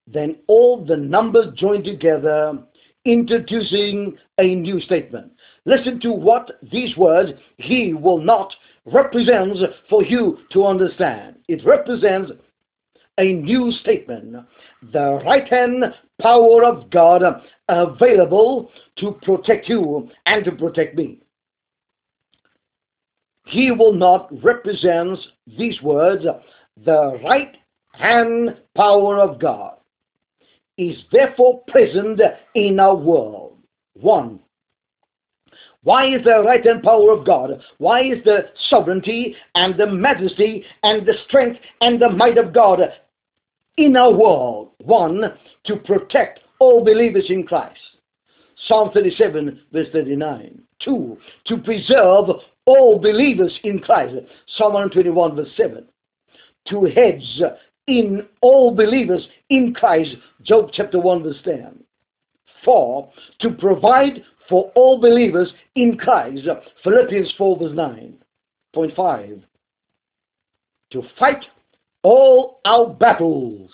then 0.05 0.37
all 0.47 0.83
the 0.83 0.97
numbers 0.97 1.53
joined 1.55 1.85
together, 1.85 2.59
introducing 3.05 4.17
a 4.37 4.55
new 4.55 4.79
statement. 4.81 5.31
Listen 5.65 5.99
to 6.01 6.11
what 6.11 6.51
these 6.71 6.95
words, 6.97 7.31
He 7.57 7.93
will 7.93 8.19
not, 8.19 8.53
represents 8.85 9.59
for 9.89 10.03
you 10.03 10.39
to 10.51 10.65
understand. 10.65 11.35
It 11.47 11.65
represents 11.65 12.31
a 13.17 13.33
new 13.33 13.71
statement. 13.81 14.35
The 14.93 15.21
right 15.25 15.47
hand 15.47 15.83
power 16.21 16.63
of 16.63 16.89
God 16.89 17.21
available 17.67 18.71
to 18.97 19.11
protect 19.23 19.67
you 19.69 20.09
and 20.25 20.43
to 20.45 20.51
protect 20.51 20.95
me. 20.95 21.19
He 23.45 23.71
will 23.71 23.93
not 23.93 24.29
represent 24.43 25.17
these 25.57 25.81
words, 25.81 26.23
the 26.85 27.19
right 27.23 27.55
hand 27.93 28.55
power 28.75 29.19
of 29.19 29.39
God 29.39 29.78
is 30.79 30.97
therefore 31.11 31.61
present 31.67 32.21
in 32.55 32.79
our 32.79 32.95
world. 32.95 33.57
One, 33.93 34.39
why 35.83 36.07
is 36.07 36.23
the 36.23 36.41
right 36.43 36.65
and 36.65 36.81
power 36.81 37.11
of 37.11 37.25
God? 37.25 37.61
Why 37.77 38.03
is 38.03 38.23
the 38.23 38.49
sovereignty 38.69 39.35
and 39.55 39.77
the 39.77 39.87
majesty 39.87 40.63
and 40.83 41.05
the 41.05 41.13
strength 41.27 41.59
and 41.81 42.01
the 42.01 42.09
might 42.09 42.37
of 42.37 42.53
God 42.53 42.79
in 43.77 43.97
our 43.97 44.11
world? 44.11 44.71
One, 44.79 45.21
to 45.65 45.75
protect 45.75 46.39
all 46.59 46.83
believers 46.83 47.25
in 47.29 47.43
Christ. 47.43 47.79
Psalm 48.67 48.91
37, 48.93 49.61
verse 49.71 49.87
39. 49.91 50.61
Two, 50.83 51.17
to 51.45 51.57
preserve 51.57 52.29
all 52.65 52.99
believers 52.99 53.57
in 53.63 53.79
Christ. 53.79 54.15
Psalm 54.57 54.73
121, 54.73 55.35
verse 55.35 55.49
7. 55.57 55.85
To 56.69 56.85
hedge 56.85 57.41
in 57.89 58.27
all 58.41 58.73
believers 58.73 59.27
in 59.49 59.73
Christ. 59.73 60.11
Job 60.43 60.69
chapter 60.71 60.99
1, 60.99 61.23
verse 61.23 61.35
10. 61.43 61.83
Four, 62.63 63.11
to 63.41 63.49
provide 63.51 64.23
for 64.47 64.71
all 64.75 65.01
believers 65.01 65.51
in 65.75 65.97
Christ. 65.97 66.47
Philippians 66.83 67.33
4, 67.37 67.59
verse 67.59 67.75
9. 67.75 68.13
Point 68.73 68.95
5. 68.95 69.43
To 70.91 71.03
fight 71.17 71.43
all 72.03 72.61
our 72.65 72.87
battles 72.87 73.71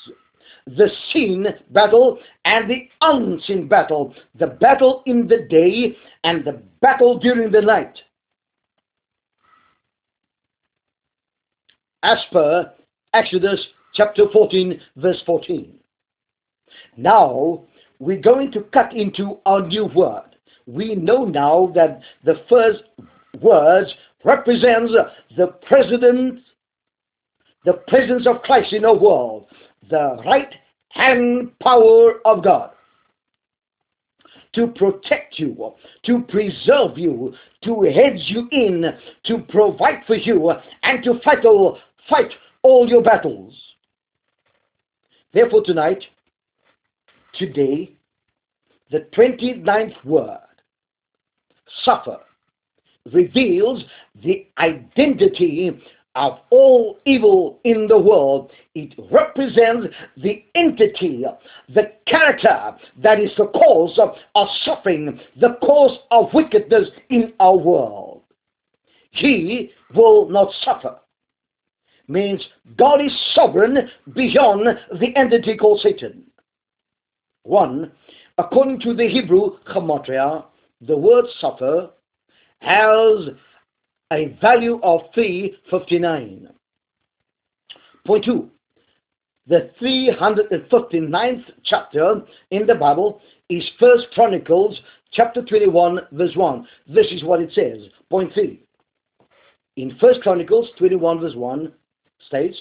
the 0.68 0.90
seen 1.14 1.46
battle 1.72 2.18
and 2.44 2.70
the 2.70 2.90
unseen 3.02 3.68
battle, 3.68 4.16
the 4.40 4.48
battle 4.48 5.04
in 5.06 5.28
the 5.28 5.46
day 5.50 5.96
and 6.24 6.44
the 6.44 6.62
battle 6.82 7.20
during 7.20 7.52
the 7.52 7.62
night. 7.62 8.00
As 12.02 12.18
per 12.32 12.72
Exodus 13.14 13.60
chapter 13.96 14.26
14, 14.32 14.80
verse 14.98 15.22
14. 15.26 15.74
Now, 16.98 17.64
we're 18.00 18.22
going 18.22 18.52
to 18.52 18.62
cut 18.62 18.94
into 18.94 19.40
our 19.46 19.66
new 19.66 19.86
word. 19.86 20.36
We 20.68 20.96
know 20.96 21.26
now 21.26 21.72
that 21.76 22.02
the 22.24 22.42
first 22.50 22.84
words 23.42 23.94
represents 24.24 24.94
the 25.38 25.48
president, 25.68 26.40
the 27.64 27.74
presence 27.88 28.28
of 28.28 28.42
Christ 28.42 28.74
in 28.74 28.86
our 28.86 28.96
world 28.96 29.48
the 29.90 30.18
right 30.26 30.54
hand 30.90 31.52
power 31.60 32.20
of 32.26 32.44
God 32.44 32.72
to 34.54 34.68
protect 34.68 35.38
you, 35.38 35.74
to 36.06 36.20
preserve 36.30 36.98
you, 36.98 37.34
to 37.64 37.82
hedge 37.82 38.24
you 38.28 38.48
in, 38.52 38.86
to 39.26 39.40
provide 39.50 40.02
for 40.08 40.16
you, 40.16 40.54
and 40.84 41.04
to 41.04 41.20
fight 41.26 41.44
all, 41.44 41.78
fight 42.10 42.32
all 42.64 42.88
your 42.88 43.04
battles. 43.04 43.54
Therefore, 45.36 45.64
tonight, 45.66 46.02
today, 47.38 47.92
the 48.90 49.06
29th 49.14 50.06
word, 50.06 50.40
suffer, 51.84 52.20
reveals 53.12 53.84
the 54.24 54.48
identity 54.58 55.78
of 56.16 56.40
all 56.52 57.00
evil 57.04 57.60
in 57.66 57.86
the 57.90 57.98
world. 57.98 58.50
It 58.76 58.94
represents 59.12 59.88
the 60.16 60.46
entity, 60.56 61.26
the 61.68 61.92
character 62.08 62.78
that 63.04 63.20
is 63.20 63.32
the 63.38 63.48
cause 63.48 64.00
of 64.00 64.48
suffering, 64.64 65.20
the 65.42 65.58
cause 65.62 66.00
of 66.12 66.34
wickedness 66.34 66.88
in 67.10 67.34
our 67.42 67.58
world. 67.58 68.22
He 69.12 69.74
will 69.94 70.30
not 70.30 70.54
suffer. 70.64 70.96
Means 72.08 72.44
God 72.78 73.04
is 73.04 73.12
sovereign 73.34 73.90
beyond 74.14 74.68
the 75.00 75.16
entity 75.16 75.58
called 75.58 75.82
Satan. 75.82 76.24
One, 77.44 77.92
according 78.38 78.80
to 78.82 78.94
the 78.94 79.08
Hebrew 79.08 79.58
Gematria, 79.68 80.46
the 80.82 80.98
word 80.98 81.26
suffer 81.40 81.90
has 82.60 83.30
a 84.12 84.38
value 84.42 84.80
of 84.84 85.02
359. 85.14 86.50
Point 88.06 88.26
2. 88.26 88.50
The 89.48 89.72
359th 89.82 91.44
chapter 91.64 92.22
in 92.52 92.66
the 92.66 92.76
Bible 92.76 93.22
is 93.50 93.64
First 93.80 94.08
Chronicles 94.14 94.80
chapter 95.12 95.44
21 95.44 96.00
verse 96.12 96.36
1. 96.36 96.68
This 96.88 97.08
is 97.12 97.24
what 97.24 97.42
it 97.42 97.52
says. 97.54 97.90
Point 98.10 98.34
3. 98.34 98.60
In 99.78 99.98
First 100.00 100.22
Chronicles 100.22 100.70
21 100.78 101.20
verse 101.20 101.36
1 101.36 101.72
states, 102.28 102.58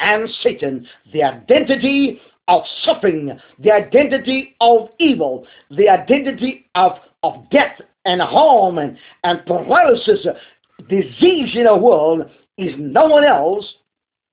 and 0.00 0.28
Satan, 0.42 0.86
the 1.12 1.22
identity 1.22 2.20
of 2.48 2.62
suffering, 2.84 3.38
the 3.58 3.70
identity 3.70 4.56
of 4.60 4.88
evil, 4.98 5.46
the 5.70 5.88
identity 5.88 6.66
of, 6.74 6.92
of 7.22 7.48
death 7.50 7.80
and 8.04 8.20
harm 8.20 8.78
and, 8.78 8.96
and 9.24 9.44
paralysis 9.46 10.26
disease 10.88 11.54
in 11.54 11.66
our 11.66 11.78
world 11.78 12.30
is 12.58 12.74
no 12.78 13.06
one 13.06 13.24
else 13.24 13.74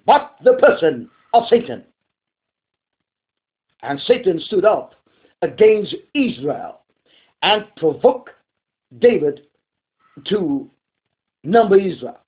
but 0.06 0.36
the 0.44 0.54
person 0.54 1.10
of 1.34 1.44
Satan. 1.50 1.84
And 3.84 4.00
Satan 4.02 4.40
stood 4.40 4.66
up 4.66 4.96
against 5.42 5.94
Israel 6.16 6.82
and 7.44 7.66
provoked 7.76 8.32
David 9.00 9.42
to 10.26 10.70
number 11.44 11.78
Israel. 11.78 12.20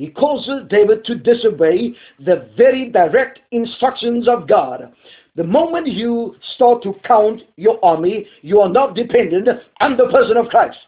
He 0.00 0.08
causes 0.08 0.62
David 0.70 1.04
to 1.04 1.14
disobey 1.14 1.94
the 2.24 2.48
very 2.56 2.88
direct 2.88 3.40
instructions 3.50 4.26
of 4.28 4.48
God. 4.48 4.94
The 5.36 5.44
moment 5.44 5.88
you 5.88 6.36
start 6.54 6.82
to 6.84 6.94
count 7.04 7.42
your 7.56 7.78
army, 7.84 8.26
you 8.40 8.60
are 8.60 8.70
not 8.70 8.94
dependent 8.94 9.46
on 9.78 9.98
the 9.98 10.08
person 10.08 10.38
of 10.38 10.46
Christ. 10.48 10.78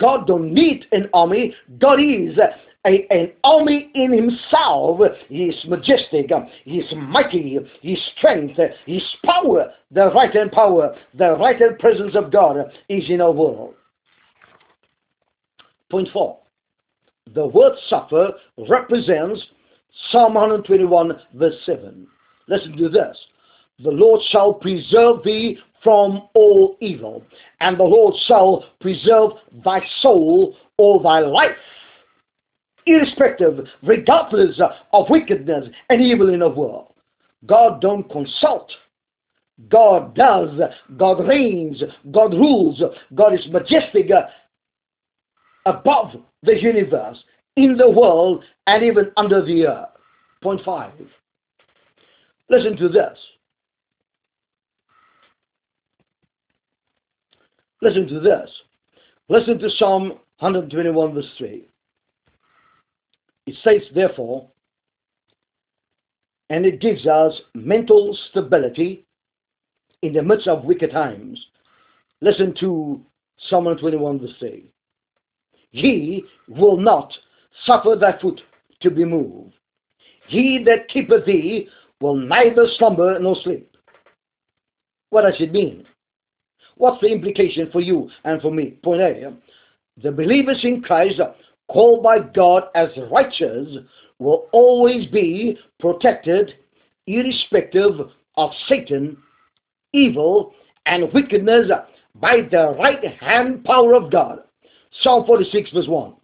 God 0.00 0.26
don't 0.26 0.52
need 0.52 0.84
an 0.90 1.08
army. 1.14 1.54
God 1.78 2.00
is 2.00 2.36
a, 2.84 3.06
an 3.12 3.30
army 3.44 3.92
in 3.94 4.12
himself. 4.12 5.00
He 5.28 5.44
is 5.44 5.64
majestic. 5.68 6.32
He 6.64 6.78
is 6.78 6.92
mighty. 6.96 7.60
His 7.82 7.98
strength. 8.16 8.58
His 8.84 9.04
power. 9.24 9.70
The 9.92 10.10
right 10.10 10.34
hand 10.34 10.50
power. 10.50 10.92
The 11.14 11.36
right 11.36 11.60
hand 11.60 11.78
presence 11.78 12.16
of 12.16 12.32
God 12.32 12.56
is 12.88 13.04
in 13.08 13.20
our 13.20 13.30
world. 13.30 13.76
Point 15.88 16.08
four. 16.12 16.40
The 17.34 17.46
word 17.46 17.72
suffer 17.88 18.32
represents 18.68 19.42
Psalm 20.10 20.34
121 20.34 21.12
verse 21.34 21.54
7. 21.64 22.06
Listen 22.48 22.76
to 22.76 22.88
this. 22.88 23.16
The 23.82 23.90
Lord 23.90 24.20
shall 24.30 24.54
preserve 24.54 25.22
thee 25.24 25.58
from 25.82 26.28
all 26.34 26.76
evil, 26.80 27.22
and 27.60 27.78
the 27.78 27.84
Lord 27.84 28.14
shall 28.26 28.64
preserve 28.80 29.32
thy 29.64 29.80
soul 30.00 30.56
or 30.78 31.02
thy 31.02 31.20
life, 31.20 31.56
irrespective, 32.86 33.66
regardless 33.82 34.60
of 34.92 35.06
wickedness 35.10 35.68
and 35.90 36.00
evil 36.00 36.32
in 36.32 36.40
the 36.40 36.48
world. 36.48 36.94
God 37.44 37.80
don't 37.80 38.10
consult. 38.10 38.70
God 39.68 40.14
does. 40.14 40.58
God 40.96 41.26
reigns. 41.26 41.82
God 42.10 42.32
rules. 42.34 42.82
God 43.14 43.34
is 43.34 43.46
majestic 43.50 44.10
above 45.66 46.12
the 46.42 46.58
universe, 46.60 47.22
in 47.56 47.76
the 47.76 47.90
world, 47.90 48.44
and 48.66 48.82
even 48.82 49.10
under 49.16 49.44
the 49.44 49.66
earth. 49.66 49.88
Point 50.42 50.62
five. 50.64 50.92
Listen 52.48 52.76
to 52.76 52.88
this. 52.88 53.18
Listen 57.82 58.08
to 58.08 58.20
this. 58.20 58.50
Listen 59.28 59.58
to 59.58 59.68
Psalm 59.70 60.08
121, 60.38 61.14
verse 61.14 61.26
3. 61.36 61.68
It 63.46 63.54
says, 63.62 63.82
therefore, 63.94 64.48
and 66.48 66.64
it 66.64 66.80
gives 66.80 67.06
us 67.06 67.32
mental 67.54 68.16
stability 68.30 69.04
in 70.02 70.12
the 70.12 70.22
midst 70.22 70.46
of 70.46 70.64
wicked 70.64 70.92
times. 70.92 71.44
Listen 72.20 72.54
to 72.60 73.00
Psalm 73.48 73.64
121, 73.64 74.20
verse 74.20 74.30
3. 74.38 74.70
He 75.70 76.24
will 76.48 76.76
not 76.76 77.12
suffer 77.64 77.96
thy 77.96 78.18
foot 78.18 78.40
to 78.80 78.90
be 78.90 79.04
moved. 79.04 79.54
He 80.28 80.62
that 80.64 80.88
keepeth 80.88 81.26
thee 81.26 81.68
will 82.00 82.16
neither 82.16 82.66
slumber 82.78 83.18
nor 83.18 83.36
sleep. 83.42 83.76
What 85.10 85.22
does 85.22 85.40
it 85.40 85.52
mean? 85.52 85.86
What's 86.76 87.00
the 87.00 87.08
implication 87.08 87.70
for 87.72 87.80
you 87.80 88.10
and 88.24 88.40
for 88.42 88.50
me? 88.50 88.78
Point 88.82 89.00
A. 89.00 89.32
The 90.02 90.12
believers 90.12 90.60
in 90.62 90.82
Christ, 90.82 91.20
called 91.68 92.02
by 92.02 92.18
God 92.18 92.64
as 92.74 92.88
righteous, 93.10 93.78
will 94.18 94.48
always 94.52 95.06
be 95.06 95.58
protected 95.80 96.54
irrespective 97.06 97.94
of 98.36 98.50
Satan, 98.68 99.16
evil, 99.92 100.54
and 100.86 101.12
wickedness 101.12 101.70
by 102.16 102.38
the 102.50 102.74
right 102.78 103.04
hand 103.20 103.64
power 103.64 103.94
of 103.94 104.10
God. 104.10 104.40
Psalm 105.02 105.24
46, 105.26 105.70
verse 105.72 105.86
1. 105.88 106.14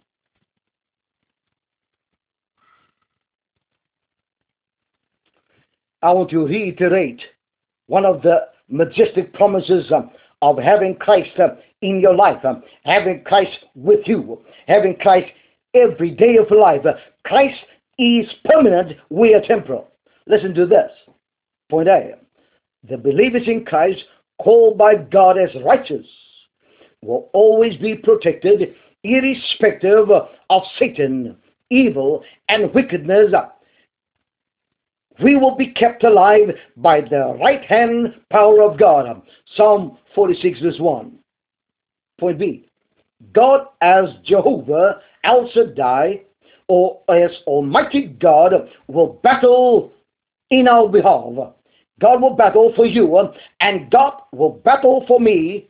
I 6.01 6.11
want 6.11 6.29
to 6.31 6.45
reiterate 6.45 7.21
one 7.87 8.05
of 8.05 8.21
the 8.21 8.47
majestic 8.69 9.33
promises 9.33 9.89
um, 9.91 10.11
of 10.41 10.57
having 10.57 10.95
Christ 10.95 11.31
um, 11.39 11.57
in 11.81 12.01
your 12.01 12.15
life, 12.15 12.43
um, 12.43 12.63
having 12.83 13.23
Christ 13.23 13.57
with 13.75 14.01
you, 14.05 14.41
having 14.67 14.97
Christ 14.97 15.27
every 15.73 16.11
day 16.11 16.35
of 16.37 16.49
your 16.49 16.59
life. 16.59 16.81
Christ 17.25 17.57
is 17.97 18.25
permanent, 18.43 18.97
we 19.09 19.33
are 19.33 19.41
temporal. 19.41 19.87
Listen 20.27 20.53
to 20.55 20.65
this. 20.65 20.91
Point 21.69 21.87
A. 21.87 22.15
The 22.89 22.97
believers 22.97 23.43
in 23.47 23.63
Christ, 23.63 24.03
called 24.41 24.77
by 24.77 24.95
God 24.95 25.37
as 25.37 25.49
righteous, 25.63 26.05
will 27.05 27.29
always 27.33 27.77
be 27.77 27.95
protected 27.95 28.75
irrespective 29.03 30.09
of 30.09 30.63
Satan, 30.79 31.35
evil, 31.69 32.23
and 32.49 32.73
wickedness 32.73 33.33
we 35.21 35.35
will 35.35 35.55
be 35.55 35.67
kept 35.67 36.03
alive 36.03 36.49
by 36.77 37.01
the 37.01 37.37
right 37.39 37.63
hand 37.65 38.15
power 38.31 38.61
of 38.61 38.79
God. 38.79 39.21
Psalm 39.55 39.97
46, 40.15 40.61
verse 40.61 40.79
1. 40.79 41.11
Point 42.19 42.39
B. 42.39 42.69
God 43.33 43.67
as 43.81 44.05
Jehovah 44.23 45.01
El 45.23 45.49
Shaddai, 45.53 46.21
or 46.67 47.01
as 47.09 47.31
Almighty 47.45 48.07
God, 48.19 48.53
will 48.87 49.19
battle 49.23 49.91
in 50.49 50.67
our 50.67 50.87
behalf. 50.89 51.53
God 51.99 52.21
will 52.21 52.35
battle 52.35 52.73
for 52.75 52.85
you, 52.85 53.17
and 53.59 53.91
God 53.91 54.13
will 54.31 54.61
battle 54.65 55.05
for 55.07 55.19
me. 55.19 55.69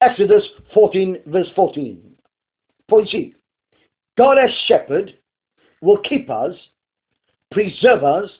Exodus 0.00 0.44
14, 0.74 1.18
verse 1.26 1.48
14. 1.54 2.00
Point 2.88 3.08
C. 3.08 3.34
God 4.16 4.38
as 4.38 4.50
shepherd 4.66 5.14
will 5.80 5.98
keep 5.98 6.30
us 6.30 6.54
preserve 7.50 8.04
us, 8.04 8.30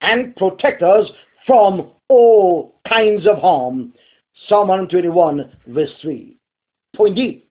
and 0.00 0.34
protect 0.36 0.82
us 0.82 1.08
from 1.46 1.90
all 2.08 2.74
kinds 2.88 3.26
of 3.26 3.38
harm. 3.38 3.92
Psalm 4.48 4.68
121, 4.68 5.50
verse 5.68 5.90
3. 6.00 6.36
Point 6.96 7.16
D. 7.16 7.44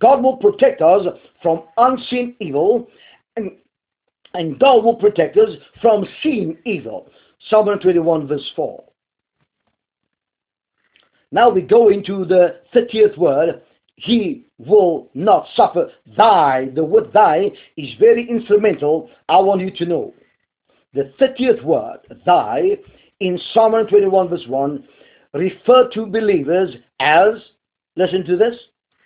God 0.00 0.22
will 0.22 0.36
protect 0.36 0.80
us 0.80 1.06
from 1.42 1.62
unseen 1.76 2.34
evil, 2.40 2.88
and, 3.36 3.52
and 4.34 4.58
God 4.58 4.84
will 4.84 4.96
protect 4.96 5.36
us 5.36 5.50
from 5.80 6.06
seen 6.22 6.58
evil. 6.64 7.08
Psalm 7.48 7.66
121, 7.66 8.26
verse 8.26 8.50
4. 8.56 8.84
Now 11.32 11.48
we 11.48 11.62
go 11.62 11.88
into 11.88 12.24
the 12.26 12.60
30th 12.74 13.16
word, 13.16 13.62
he 13.96 14.44
will 14.58 15.08
not 15.14 15.46
suffer. 15.56 15.90
Thy, 16.16 16.68
the 16.74 16.84
word 16.84 17.10
thy 17.12 17.50
is 17.76 17.88
very 17.98 18.28
instrumental. 18.28 19.10
I 19.28 19.40
want 19.40 19.62
you 19.62 19.70
to 19.70 19.86
know. 19.86 20.14
The 20.94 21.12
30th 21.18 21.64
word, 21.64 22.00
thy, 22.26 22.76
in 23.20 23.40
Psalm 23.52 23.72
21 23.72 24.28
verse 24.28 24.46
1, 24.46 24.84
refer 25.32 25.88
to 25.94 26.06
believers 26.06 26.74
as, 27.00 27.34
listen 27.96 28.24
to 28.26 28.36
this, 28.36 28.56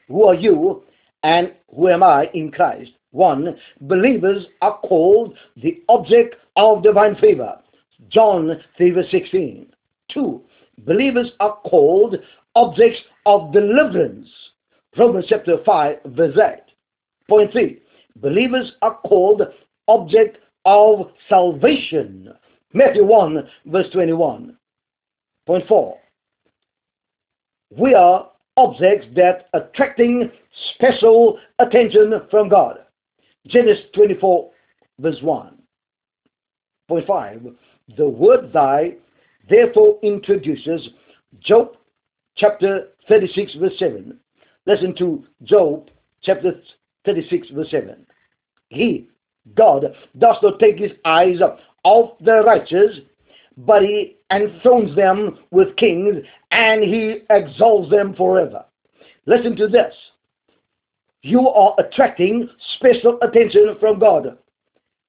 who 0.09 0.25
are 0.25 0.35
you 0.35 0.83
and 1.23 1.53
who 1.75 1.89
am 1.89 2.03
I 2.03 2.29
in 2.35 2.51
Christ? 2.51 2.91
One, 3.13 3.57
believers 3.83 4.47
are 4.63 4.79
called 4.79 5.37
the 5.57 5.81
object 5.89 6.37
of 6.57 6.83
divine 6.83 7.15
favor. 7.17 7.59
John 8.09 8.61
3 8.77 8.91
verse 8.91 9.11
16. 9.11 9.67
Two, 10.13 10.43
believers 10.79 11.31
are 11.41 11.57
called 11.65 12.17
objects 12.55 13.01
of 13.25 13.53
deliverance. 13.53 14.29
Romans 14.97 15.27
chapter 15.29 15.59
5, 15.65 15.97
verse 16.07 16.37
8. 16.37 16.63
Point 17.29 17.53
3. 17.53 17.79
Believers 18.17 18.73
are 18.83 18.99
called 19.07 19.43
object 19.89 20.39
of 20.65 21.11
salvation. 21.29 22.33
Matthew 22.73 23.05
1, 23.05 23.49
verse 23.67 23.87
21. 23.93 24.57
Point 25.47 25.69
4. 25.69 25.99
We 27.77 27.95
are 27.95 28.31
objects 28.57 29.07
that 29.17 29.49
attracting 29.53 30.31
special 30.75 31.39
attention 31.59 32.13
from 32.31 32.49
God. 32.49 32.79
Genesis 33.47 33.85
24, 33.95 34.51
verse 34.99 35.19
1. 35.21 35.59
Point 36.89 37.07
5. 37.07 37.47
The 37.97 38.09
word 38.09 38.53
thy 38.53 38.95
therefore 39.49 39.99
introduces 40.03 40.89
Job 41.41 41.77
chapter 42.37 42.89
36, 43.09 43.55
verse 43.57 43.79
7 43.79 44.19
Listen 44.67 44.95
to 44.97 45.25
Job 45.45 45.89
chapter 46.23 46.53
36, 47.05 47.51
verse 47.51 47.71
7. 47.71 48.05
He, 48.69 49.09
God, 49.55 49.85
does 50.19 50.37
not 50.43 50.59
take 50.59 50.77
his 50.77 50.91
eyes 51.05 51.39
off 51.85 52.19
the 52.21 52.43
righteous, 52.45 52.99
but 53.59 53.83
he 53.83 54.17
enthrones 54.33 54.95
them 54.97 55.39
with 55.53 55.77
kings 55.77 56.17
and 56.51 56.83
he 56.83 57.23
exalts 57.31 57.91
them 57.91 58.15
forever. 58.15 58.65
Listen 59.27 59.55
to 59.57 59.69
this. 59.69 59.95
You 61.23 61.49
are 61.49 61.75
attracting 61.79 62.49
special 62.77 63.19
attention 63.23 63.77
from 63.81 63.99
God, 63.99 64.37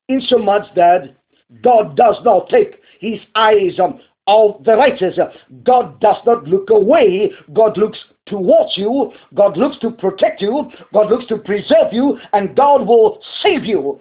insomuch 0.08 0.68
that 0.76 1.16
God 1.64 1.98
does 1.98 2.16
not 2.24 2.50
take 2.50 2.80
his 3.00 3.20
eyes 3.36 3.80
of 4.28 4.64
the 4.64 4.76
righteous. 4.76 5.18
God 5.64 6.00
does 6.00 6.18
not 6.26 6.46
look 6.46 6.70
away. 6.70 7.32
God 7.54 7.78
looks 7.78 7.98
towards 8.26 8.78
you. 8.78 9.14
God 9.34 9.58
looks 9.58 9.78
to 9.80 9.92
protect 9.92 10.42
you. 10.42 10.70
God 10.94 11.10
looks 11.10 11.26
to 11.28 11.38
preserve 11.38 11.94
you. 11.94 12.18
And 12.34 12.56
God 12.56 12.86
will 12.86 13.20
save 13.42 13.66
you 13.66 14.00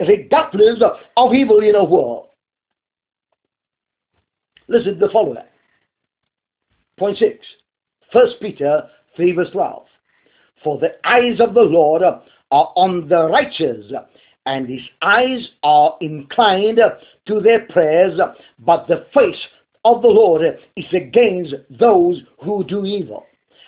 regardless 0.00 0.82
of 1.16 1.34
evil 1.34 1.60
in 1.60 1.74
a 1.74 1.84
world. 1.84 2.26
Listen 4.68 4.98
to 4.98 5.06
the 5.06 5.12
following. 5.12 5.42
Point 6.98 7.18
6. 7.18 7.38
1 8.12 8.26
Peter 8.40 8.82
3 9.16 9.32
verse 9.32 9.50
12. 9.52 9.86
For 10.62 10.78
the 10.78 10.96
eyes 11.04 11.40
of 11.40 11.54
the 11.54 11.60
Lord 11.60 12.02
are 12.02 12.22
on 12.50 13.08
the 13.08 13.28
righteous, 13.28 13.92
and 14.46 14.68
his 14.68 14.80
eyes 15.02 15.46
are 15.62 15.96
inclined 16.00 16.80
to 17.26 17.40
their 17.40 17.66
prayers, 17.66 18.18
but 18.58 18.88
the 18.88 19.06
face 19.14 19.36
of 19.88 20.02
the 20.02 20.08
Lord 20.08 20.42
is 20.76 20.84
against 20.92 21.54
those 21.70 22.20
who 22.44 22.62
do 22.62 22.84
evil. 22.84 23.26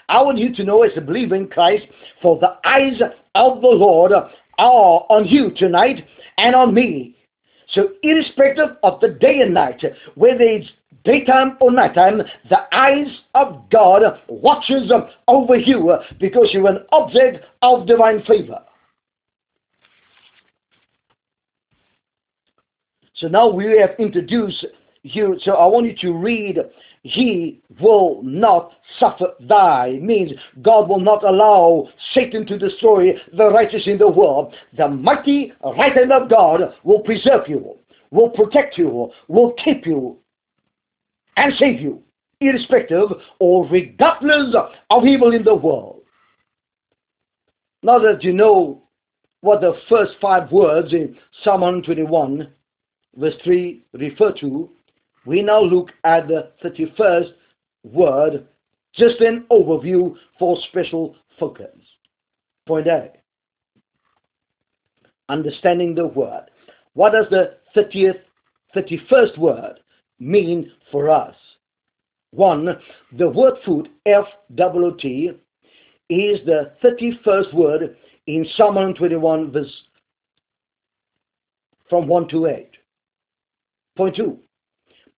I 0.08 0.20
want 0.22 0.38
you 0.38 0.54
to 0.54 0.64
know 0.64 0.82
as 0.82 0.92
a 0.96 1.00
believer 1.00 1.34
in 1.34 1.48
Christ, 1.48 1.86
for 2.20 2.38
the 2.38 2.58
eyes 2.68 3.00
of 3.34 3.60
the 3.62 3.68
Lord 3.68 4.12
are 4.12 4.28
on 4.58 5.26
you 5.26 5.50
tonight 5.56 6.06
and 6.36 6.54
on 6.54 6.74
me. 6.74 7.16
So 7.70 7.90
irrespective 8.02 8.76
of 8.82 9.00
the 9.00 9.08
day 9.08 9.40
and 9.40 9.54
night, 9.54 9.82
whether 10.16 10.42
it's 10.42 10.68
daytime 11.04 11.56
or 11.60 11.70
nighttime, 11.70 12.22
the 12.50 12.58
eyes 12.76 13.06
of 13.34 13.70
God 13.70 14.02
watches 14.28 14.90
over 15.28 15.56
you 15.56 15.94
because 16.18 16.48
you're 16.52 16.68
an 16.68 16.84
object 16.92 17.44
of 17.62 17.86
divine 17.86 18.22
favor. 18.24 18.60
So 23.14 23.28
now 23.28 23.48
we 23.48 23.78
have 23.78 23.90
introduced 23.98 24.66
you. 25.02 25.36
So 25.42 25.52
I 25.52 25.66
want 25.66 25.86
you 25.86 25.96
to 26.02 26.12
read, 26.12 26.58
He 27.02 27.60
will 27.80 28.22
not 28.22 28.72
suffer 28.98 29.28
thy. 29.40 29.98
Means 30.00 30.32
God 30.62 30.88
will 30.88 31.00
not 31.00 31.24
allow 31.24 31.88
Satan 32.14 32.46
to 32.46 32.58
destroy 32.58 33.12
the 33.36 33.50
righteous 33.50 33.86
in 33.86 33.98
the 33.98 34.08
world. 34.08 34.54
The 34.76 34.88
mighty 34.88 35.52
right 35.64 35.94
hand 35.94 36.12
of 36.12 36.28
God 36.28 36.60
will 36.84 37.00
preserve 37.00 37.48
you, 37.48 37.76
will 38.10 38.30
protect 38.30 38.76
you, 38.78 39.10
will 39.28 39.52
keep 39.64 39.86
you, 39.86 40.18
and 41.36 41.52
save 41.58 41.80
you, 41.80 42.02
irrespective 42.40 43.08
or 43.38 43.66
regardless 43.68 44.54
of 44.90 45.04
evil 45.06 45.32
in 45.32 45.44
the 45.44 45.54
world. 45.54 46.02
Now 47.82 47.98
that 48.00 48.22
you 48.22 48.34
know 48.34 48.82
what 49.40 49.62
the 49.62 49.72
first 49.88 50.12
five 50.20 50.52
words 50.52 50.92
in 50.92 51.16
Psalm 51.42 51.62
121, 51.62 52.48
verse 53.16 53.34
3 53.42 53.82
refer 53.94 54.32
to, 54.40 54.68
we 55.26 55.42
now 55.42 55.60
look 55.60 55.90
at 56.04 56.28
the 56.28 56.52
31st 56.64 57.32
word, 57.84 58.46
just 58.94 59.20
an 59.20 59.44
overview 59.50 60.14
for 60.38 60.58
special 60.68 61.16
focus. 61.38 61.76
Point 62.66 62.86
A. 62.86 63.10
understanding 65.28 65.94
the 65.94 66.06
word. 66.06 66.46
What 66.94 67.12
does 67.12 67.26
the 67.30 67.56
30th, 67.76 68.20
31st 68.74 69.38
word 69.38 69.80
mean 70.18 70.72
for 70.90 71.08
us? 71.08 71.34
One, 72.32 72.68
the 73.16 73.28
word 73.28 73.54
food, 73.64 73.88
F-W-T, 74.06 75.30
is 76.08 76.40
the 76.44 76.72
31st 76.82 77.54
word 77.54 77.96
in 78.26 78.46
Psalm 78.56 78.74
121, 78.74 79.52
verse 79.52 79.82
from 81.88 82.06
1 82.06 82.28
to 82.28 82.46
8. 82.46 82.68
Point 83.96 84.16
2. 84.16 84.38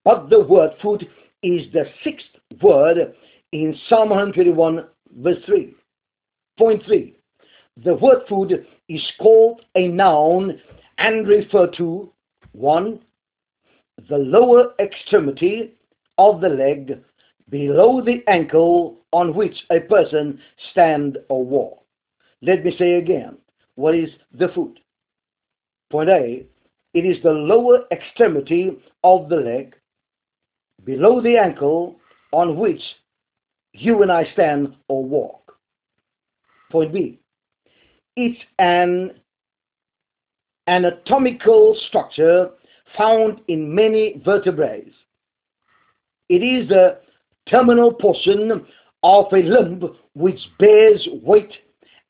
But 0.04 0.30
the 0.30 0.40
word 0.40 0.70
food 0.82 1.08
is 1.42 1.72
the 1.72 1.84
sixth 2.02 2.26
word 2.60 3.14
in 3.52 3.76
Psalm 3.88 4.10
121, 4.10 4.86
verse 5.18 5.36
3. 5.46 5.74
Point 6.58 6.84
3. 6.84 7.14
The 7.84 7.94
word 7.94 8.22
food 8.28 8.66
is 8.88 9.02
called 9.18 9.62
a 9.74 9.88
noun 9.88 10.60
and 10.98 11.26
refer 11.26 11.68
to 11.78 12.12
1. 12.52 13.00
The 14.08 14.18
lower 14.18 14.74
extremity 14.78 15.74
of 16.18 16.40
the 16.40 16.48
leg 16.48 17.00
below 17.48 18.00
the 18.00 18.22
ankle 18.28 18.98
on 19.12 19.34
which 19.34 19.54
a 19.70 19.80
person 19.80 20.40
stand 20.70 21.18
or 21.28 21.44
walk. 21.44 21.84
Let 22.40 22.64
me 22.64 22.74
say 22.76 22.94
again, 22.94 23.36
what 23.76 23.94
is 23.94 24.10
the 24.32 24.48
foot? 24.48 24.80
Point 25.90 26.10
A, 26.10 26.46
it 26.94 27.04
is 27.06 27.22
the 27.22 27.30
lower 27.30 27.84
extremity 27.90 28.78
of 29.04 29.28
the 29.28 29.36
leg 29.36 29.74
below 30.84 31.20
the 31.20 31.36
ankle 31.36 31.96
on 32.32 32.56
which 32.56 32.80
you 33.72 34.02
and 34.02 34.10
I 34.12 34.24
stand 34.32 34.74
or 34.88 35.04
walk. 35.04 35.56
Point 36.70 36.92
B, 36.92 37.18
it's 38.16 38.40
an 38.58 39.12
anatomical 40.66 41.76
structure 41.88 42.50
found 42.96 43.40
in 43.48 43.74
many 43.74 44.20
vertebrates. 44.24 44.94
It 46.28 46.42
is 46.42 46.68
the 46.68 46.98
terminal 47.48 47.92
portion 47.92 48.66
of 49.02 49.26
a 49.32 49.36
limb 49.42 49.96
which 50.14 50.38
bears 50.58 51.06
weight 51.22 51.52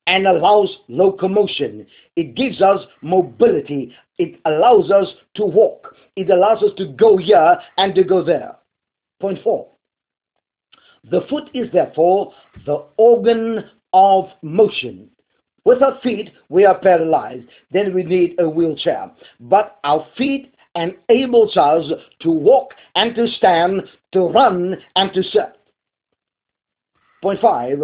and 0.07 0.27
allows 0.27 0.69
locomotion. 0.89 1.87
It 2.17 2.35
gives 2.35 2.61
us 2.61 2.81
mobility. 3.03 3.95
It 4.19 4.41
allows 4.45 4.91
us 4.91 5.09
to 5.37 5.45
walk. 5.45 5.95
It 6.17 6.31
allows 6.31 6.63
us 6.63 6.71
to 6.77 6.87
go 6.89 7.17
here 7.17 7.59
and 7.79 7.95
to 7.95 8.05
go 8.05 8.23
there. 8.23 8.57
Point 9.23 9.39
four. 9.45 9.69
The 11.09 11.21
foot 11.31 11.45
is 11.55 11.71
therefore 11.73 12.35
the 12.67 12.85
organ 12.97 13.65
of 13.93 14.25
motion. 14.43 15.11
With 15.65 15.81
our 15.81 16.01
feet, 16.03 16.31
we 16.49 16.65
are 16.65 16.77
paralyzed. 16.77 17.47
Then 17.71 17.95
we 17.95 18.03
need 18.03 18.35
a 18.41 18.49
wheelchair. 18.49 19.13
But 19.39 19.79
our 19.85 20.05
feet 20.19 20.57
enables 20.75 21.57
us 21.57 21.85
to 22.23 22.31
walk 22.33 22.71
and 22.97 23.15
to 23.15 23.29
stand, 23.29 23.83
to 24.11 24.23
run 24.23 24.75
and 24.97 25.13
to 25.15 25.23
sit. 25.23 25.57
Point 27.23 27.41
five, 27.41 27.79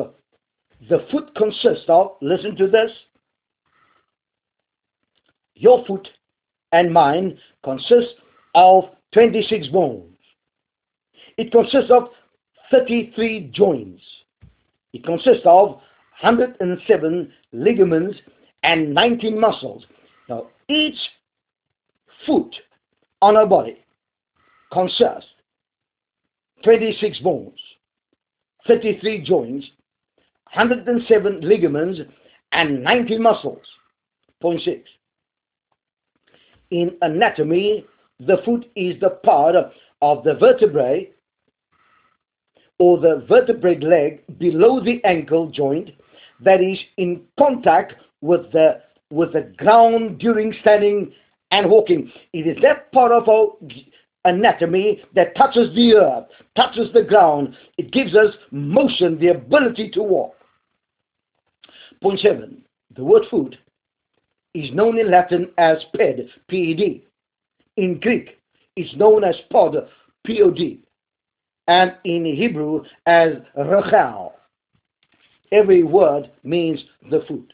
the 0.89 1.07
foot 1.12 1.32
consists 1.36 1.84
of, 1.86 2.16
listen 2.20 2.57
to 2.57 2.66
this, 2.66 2.91
your 5.55 5.86
foot 5.86 6.09
and 6.72 6.93
mine 6.93 7.39
consists 7.62 8.14
of 8.57 8.86
26 9.12 9.68
bones. 9.68 10.18
It 11.39 11.53
consists 11.53 11.91
of 11.91 12.09
33 12.70 13.51
joints. 13.55 14.03
It 14.93 15.05
consists 15.05 15.45
of 15.47 15.80
107 16.20 17.32
ligaments 17.53 18.18
and 18.64 18.93
19 18.93 19.41
muscles. 19.41 19.84
Now, 20.28 20.49
each 20.68 20.99
foot 22.26 22.55
on 23.22 23.36
our 23.36 23.47
body 23.47 23.78
consists 24.72 25.30
26 26.64 27.20
bones, 27.20 27.59
33 28.66 29.22
joints, 29.22 29.66
107 30.55 31.41
ligaments, 31.43 32.01
and 32.51 32.82
90 32.82 33.18
muscles. 33.18 33.62
Point 34.41 34.61
6. 34.64 34.80
In 36.72 36.97
anatomy, 37.03 37.86
the 38.18 38.39
foot 38.45 38.68
is 38.74 38.99
the 39.01 39.11
part 39.11 39.55
of 40.03 40.24
the 40.24 40.34
vertebrae 40.34 41.11
or 42.79 42.99
the 42.99 43.24
vertebrate 43.29 43.83
leg 43.83 44.22
below 44.39 44.83
the 44.83 45.03
ankle 45.05 45.49
joint 45.49 45.91
that 46.41 46.61
is 46.61 46.79
in 46.97 47.22
contact 47.39 47.95
with 48.20 48.51
the 48.53 48.81
with 49.11 49.33
the 49.33 49.53
ground 49.57 50.18
during 50.18 50.55
standing 50.61 51.12
and 51.51 51.70
walking. 51.70 52.12
It 52.33 52.47
is 52.47 52.59
that 52.62 52.93
part 52.93 53.11
of 53.11 53.29
our 53.29 53.53
anatomy 54.24 55.03
that 55.14 55.35
touches 55.37 55.74
the 55.74 55.95
earth, 55.95 56.26
touches 56.57 56.93
the 56.93 57.03
ground. 57.03 57.57
It 57.79 57.91
gives 57.91 58.14
us 58.14 58.35
motion, 58.51 59.18
the 59.18 59.29
ability 59.29 59.91
to 59.91 60.03
walk. 60.03 60.35
Point 62.03 62.20
seven, 62.20 62.62
the 62.95 63.05
word 63.05 63.24
food 63.31 63.59
is 64.55 64.70
known 64.72 64.99
in 64.99 65.11
Latin 65.11 65.51
as 65.59 65.79
ped, 65.95 66.29
P-E-D. 66.49 67.05
In 67.76 68.01
Greek, 68.01 68.39
it's 68.76 68.95
known 68.97 69.24
as 69.24 69.35
pod, 69.51 69.76
P-O-D. 70.24 70.81
And 71.69 71.95
in 72.05 72.25
Hebrew 72.25 72.83
as 73.07 73.35
rachal. 73.57 74.33
Every 75.53 75.83
word 75.83 76.31
means 76.43 76.81
the 77.11 77.23
food. 77.29 77.53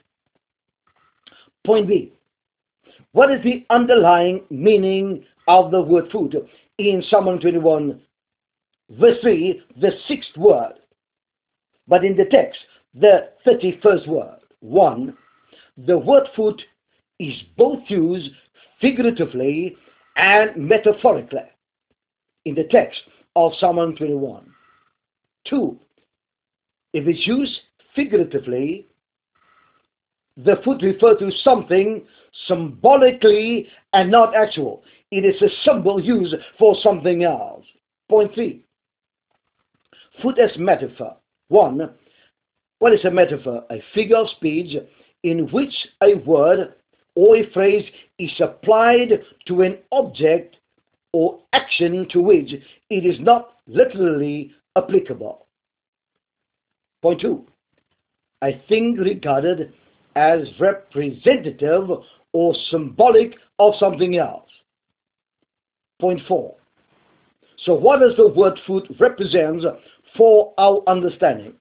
Point 1.66 1.88
B. 1.88 2.12
What 3.12 3.30
is 3.30 3.42
the 3.42 3.66
underlying 3.70 4.42
meaning 4.50 5.24
of 5.46 5.70
the 5.70 5.80
word 5.80 6.10
food? 6.10 6.36
In 6.78 7.02
Psalm 7.08 7.26
21, 7.38 8.00
verse 8.90 9.18
3, 9.20 9.62
the 9.80 9.90
sixth 10.08 10.36
word. 10.36 10.74
But 11.86 12.04
in 12.04 12.16
the 12.16 12.24
text, 12.24 12.58
the 12.94 13.30
31st 13.46 14.08
word. 14.08 14.38
1. 14.60 15.16
The 15.86 15.98
word 15.98 16.28
food 16.34 16.62
is 17.18 17.34
both 17.56 17.80
used 17.88 18.30
figuratively 18.80 19.76
and 20.16 20.56
metaphorically 20.56 21.40
in 22.44 22.54
the 22.54 22.64
text 22.70 23.00
of 23.36 23.52
Psalm 23.58 23.76
121. 23.76 24.52
2. 25.48 25.78
If 26.92 27.06
it's 27.06 27.26
used 27.26 27.60
figuratively, 27.94 28.86
the 30.36 30.56
foot 30.64 30.82
refers 30.82 31.18
to 31.18 31.30
something 31.42 32.02
symbolically 32.46 33.68
and 33.92 34.10
not 34.10 34.34
actual. 34.34 34.82
It 35.10 35.24
is 35.24 35.40
a 35.42 35.48
symbol 35.64 36.00
used 36.02 36.34
for 36.58 36.74
something 36.82 37.24
else. 37.24 37.64
Point 38.08 38.34
3. 38.34 38.60
Foot 40.22 40.38
as 40.38 40.50
metaphor. 40.58 41.16
1. 41.48 41.90
What 42.78 42.92
is 42.92 43.04
a 43.04 43.10
metaphor? 43.10 43.64
A 43.70 43.82
figure 43.94 44.16
of 44.16 44.28
speech 44.30 44.76
in 45.22 45.50
which 45.50 45.74
a 46.02 46.14
word 46.14 46.74
or 47.14 47.36
a 47.36 47.50
phrase 47.52 47.88
is 48.18 48.32
applied 48.40 49.20
to 49.46 49.62
an 49.62 49.78
object 49.92 50.56
or 51.14 51.38
action 51.52 52.08
to 52.10 52.20
which 52.20 52.52
it 52.90 53.06
is 53.06 53.20
not 53.20 53.54
literally 53.68 54.52
applicable. 54.76 55.46
Point 57.02 57.20
2 57.20 57.46
a 58.42 58.62
thing 58.68 58.94
regarded 58.96 59.72
as 60.16 60.40
representative 60.60 61.88
or 62.32 62.54
symbolic 62.70 63.34
of 63.58 63.72
something 63.78 64.18
else. 64.18 64.50
Point 66.00 66.20
4. 66.28 66.54
So 67.64 67.74
what 67.74 68.00
does 68.00 68.16
the 68.16 68.28
word 68.28 68.60
food 68.66 68.84
represent 69.00 69.62
for 70.16 70.52
our 70.58 70.82
understanding? 70.86 71.54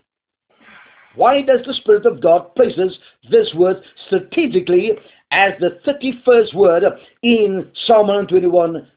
Why 1.15 1.41
does 1.43 1.65
the 1.65 1.75
Spirit 1.75 2.05
of 2.05 2.21
God 2.21 2.53
places 2.55 2.97
this 3.29 3.53
word 3.53 3.77
strategically 4.07 4.91
as 5.31 5.53
the 5.59 5.79
31st 5.87 6.53
word 6.53 6.83
in 7.21 7.71
Psalm 7.85 8.07
121 8.07 8.87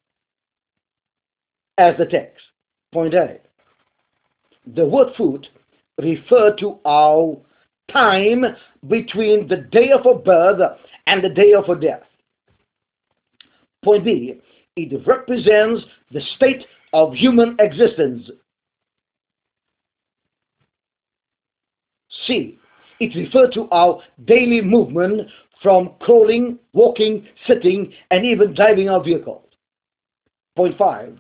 as 1.79 1.97
the 1.99 2.07
text? 2.07 2.43
Point 2.93 3.15
A. 3.15 3.39
The 4.75 4.85
word 4.85 5.15
food 5.17 5.47
refer 5.99 6.55
to 6.57 6.79
our 6.85 7.37
time 7.93 8.45
between 8.89 9.49
the 9.49 9.69
day 9.71 9.91
of 9.91 10.05
her 10.05 10.15
birth 10.15 10.61
and 11.07 11.23
the 11.23 11.29
day 11.29 11.53
of 11.53 11.67
her 11.67 11.75
death. 11.75 12.03
Point 13.85 14.05
B, 14.05 14.41
it 14.77 15.07
represents 15.07 15.85
the 16.11 16.21
state 16.37 16.67
of 16.93 17.15
human 17.15 17.57
existence. 17.61 18.29
C, 22.27 22.59
it 22.99 23.15
refers 23.15 23.55
to 23.55 23.69
our 23.71 24.01
daily 24.25 24.61
movement 24.61 25.29
from 25.63 25.93
crawling, 26.01 26.59
walking, 26.73 27.27
sitting, 27.47 27.93
and 28.11 28.25
even 28.25 28.55
driving 28.55 28.89
our 28.89 29.03
vehicles. 29.03 29.43
Point 30.57 30.77
5. 30.79 31.19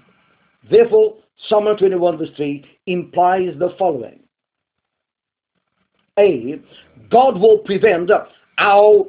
Therefore, 0.70 1.16
Psalm 1.48 1.64
21 1.78 2.18
verse 2.18 2.28
3 2.36 2.64
implies 2.86 3.50
the 3.58 3.74
following. 3.78 4.20
A, 6.18 6.60
God 7.10 7.38
will 7.38 7.58
prevent 7.58 8.10
our 8.58 9.04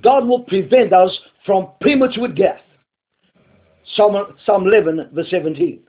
God 0.00 0.26
will 0.26 0.40
prevent 0.44 0.92
us 0.92 1.18
from 1.44 1.68
premature 1.80 2.28
death. 2.28 2.60
Psalm, 3.94 4.34
Psalm 4.46 4.66
11, 4.66 5.10
verse 5.12 5.28
17. 5.30 5.80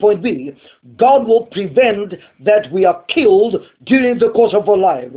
Point 0.00 0.22
B, 0.22 0.52
God 0.96 1.26
will 1.28 1.46
prevent 1.46 2.14
that 2.44 2.72
we 2.72 2.84
are 2.86 3.04
killed 3.04 3.56
during 3.84 4.18
the 4.18 4.30
course 4.30 4.54
of 4.54 4.68
our 4.68 4.76
life. 4.76 5.10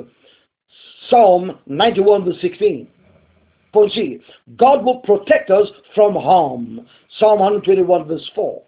Psalm 1.10 1.58
91, 1.66 2.26
verse 2.26 2.36
16. 2.42 2.88
Point 3.72 3.92
C, 3.94 4.20
God 4.58 4.84
will 4.84 5.00
protect 5.00 5.50
us 5.50 5.68
from 5.96 6.14
harm. 6.14 6.86
Psalm 7.18 7.40
121, 7.40 8.08
verse 8.08 8.30
4. 8.36 8.62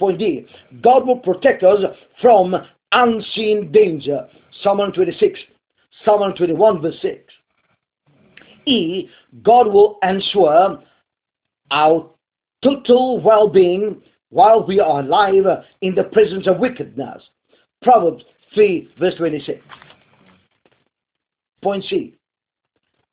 Point 0.00 0.18
D, 0.18 0.46
God 0.82 1.06
will 1.06 1.18
protect 1.18 1.62
us 1.62 1.78
from 2.22 2.56
unseen 2.92 3.70
danger. 3.70 4.26
Psalm 4.62 4.78
126, 4.78 5.38
Psalm 6.04 6.20
121, 6.20 6.80
verse 6.80 6.96
6. 7.02 7.18
E, 8.66 9.08
God 9.42 9.66
will 9.66 9.98
ensure 10.02 10.82
our 11.70 12.10
total 12.64 13.20
well-being 13.20 14.00
while 14.30 14.66
we 14.66 14.80
are 14.80 15.00
alive 15.00 15.44
in 15.82 15.94
the 15.94 16.04
presence 16.04 16.46
of 16.46 16.58
wickedness. 16.58 17.22
Proverbs 17.82 18.24
3 18.54 18.88
verse 18.98 19.14
26. 19.16 19.60
Point 21.62 21.84
C. 21.90 22.14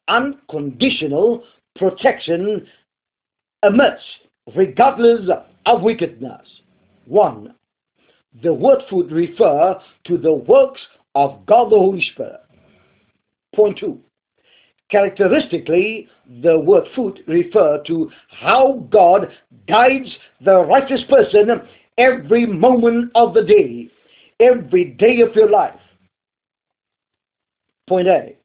Unconditional 0.08 1.44
protection 1.76 2.66
amidst, 3.64 4.06
regardless 4.56 5.30
of 5.66 5.82
wickedness. 5.82 6.48
1. 7.08 7.54
The 8.44 8.54
word 8.54 8.82
food 8.90 9.12
refer 9.12 9.80
to 10.06 10.18
the 10.18 10.34
works 10.34 10.82
of 11.16 11.46
God 11.46 11.72
the 11.72 11.78
Holy 11.78 12.02
Spirit. 12.14 12.42
Point 13.56 13.80
2. 13.80 14.00
Characteristically, 14.90 16.08
the 16.42 16.58
word 16.58 16.86
food 16.96 17.20
refer 17.28 17.82
to 17.88 18.10
how 18.30 18.88
God 18.90 19.30
guides 19.68 20.10
the 20.44 20.60
righteous 20.60 21.02
person 21.10 21.50
every 21.98 22.46
moment 22.46 23.12
of 23.16 23.34
the 23.34 23.44
day, 23.44 23.90
every 24.40 24.92
day 24.92 25.22
of 25.22 25.36
your 25.36 25.50
life. 25.50 25.80
Point 27.88 28.08
A. 28.08 28.36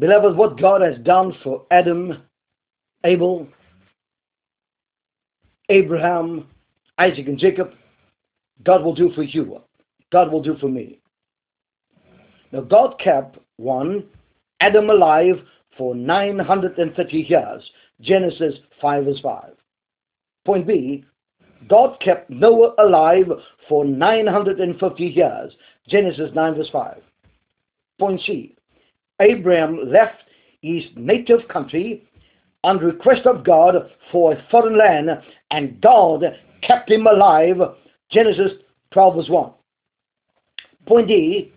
Beloved, 0.00 0.34
what 0.34 0.58
God 0.58 0.80
has 0.80 0.96
done 1.04 1.36
for 1.44 1.66
Adam, 1.70 2.22
Abel, 3.04 3.46
Abraham, 5.68 6.48
Isaac, 6.96 7.28
and 7.28 7.38
Jacob, 7.38 7.72
God 8.64 8.82
will 8.82 8.94
do 8.94 9.12
for 9.14 9.22
you. 9.22 9.60
God 10.10 10.32
will 10.32 10.40
do 10.42 10.56
for 10.58 10.68
me. 10.68 11.00
Now, 12.50 12.62
God 12.62 12.98
kept 12.98 13.36
one, 13.58 14.06
Adam 14.60 14.88
alive 14.88 15.36
for 15.76 15.94
930 15.94 17.16
years. 17.28 17.70
Genesis 18.00 18.54
5 18.80 19.04
verse 19.04 19.20
5. 19.22 19.52
Point 20.46 20.66
B, 20.66 21.04
God 21.68 22.00
kept 22.00 22.30
Noah 22.30 22.72
alive 22.78 23.26
for 23.68 23.84
950 23.84 25.04
years. 25.04 25.52
Genesis 25.86 26.30
9 26.34 26.54
verse 26.54 26.70
5. 26.72 27.02
Point 27.98 28.20
C, 28.22 28.56
Abraham 29.20 29.90
left 29.90 30.22
his 30.62 30.84
native 30.96 31.46
country 31.48 32.08
on 32.64 32.78
request 32.78 33.26
of 33.26 33.44
God 33.44 33.90
for 34.10 34.32
a 34.32 34.44
foreign 34.50 34.76
land, 34.76 35.10
and 35.50 35.80
God 35.80 36.24
kept 36.62 36.90
him 36.90 37.06
alive. 37.06 37.56
Genesis 38.10 38.52
12 38.92 39.16
verse 39.16 39.28
1. 39.28 39.50
Point 40.86 41.08
D, 41.08 41.52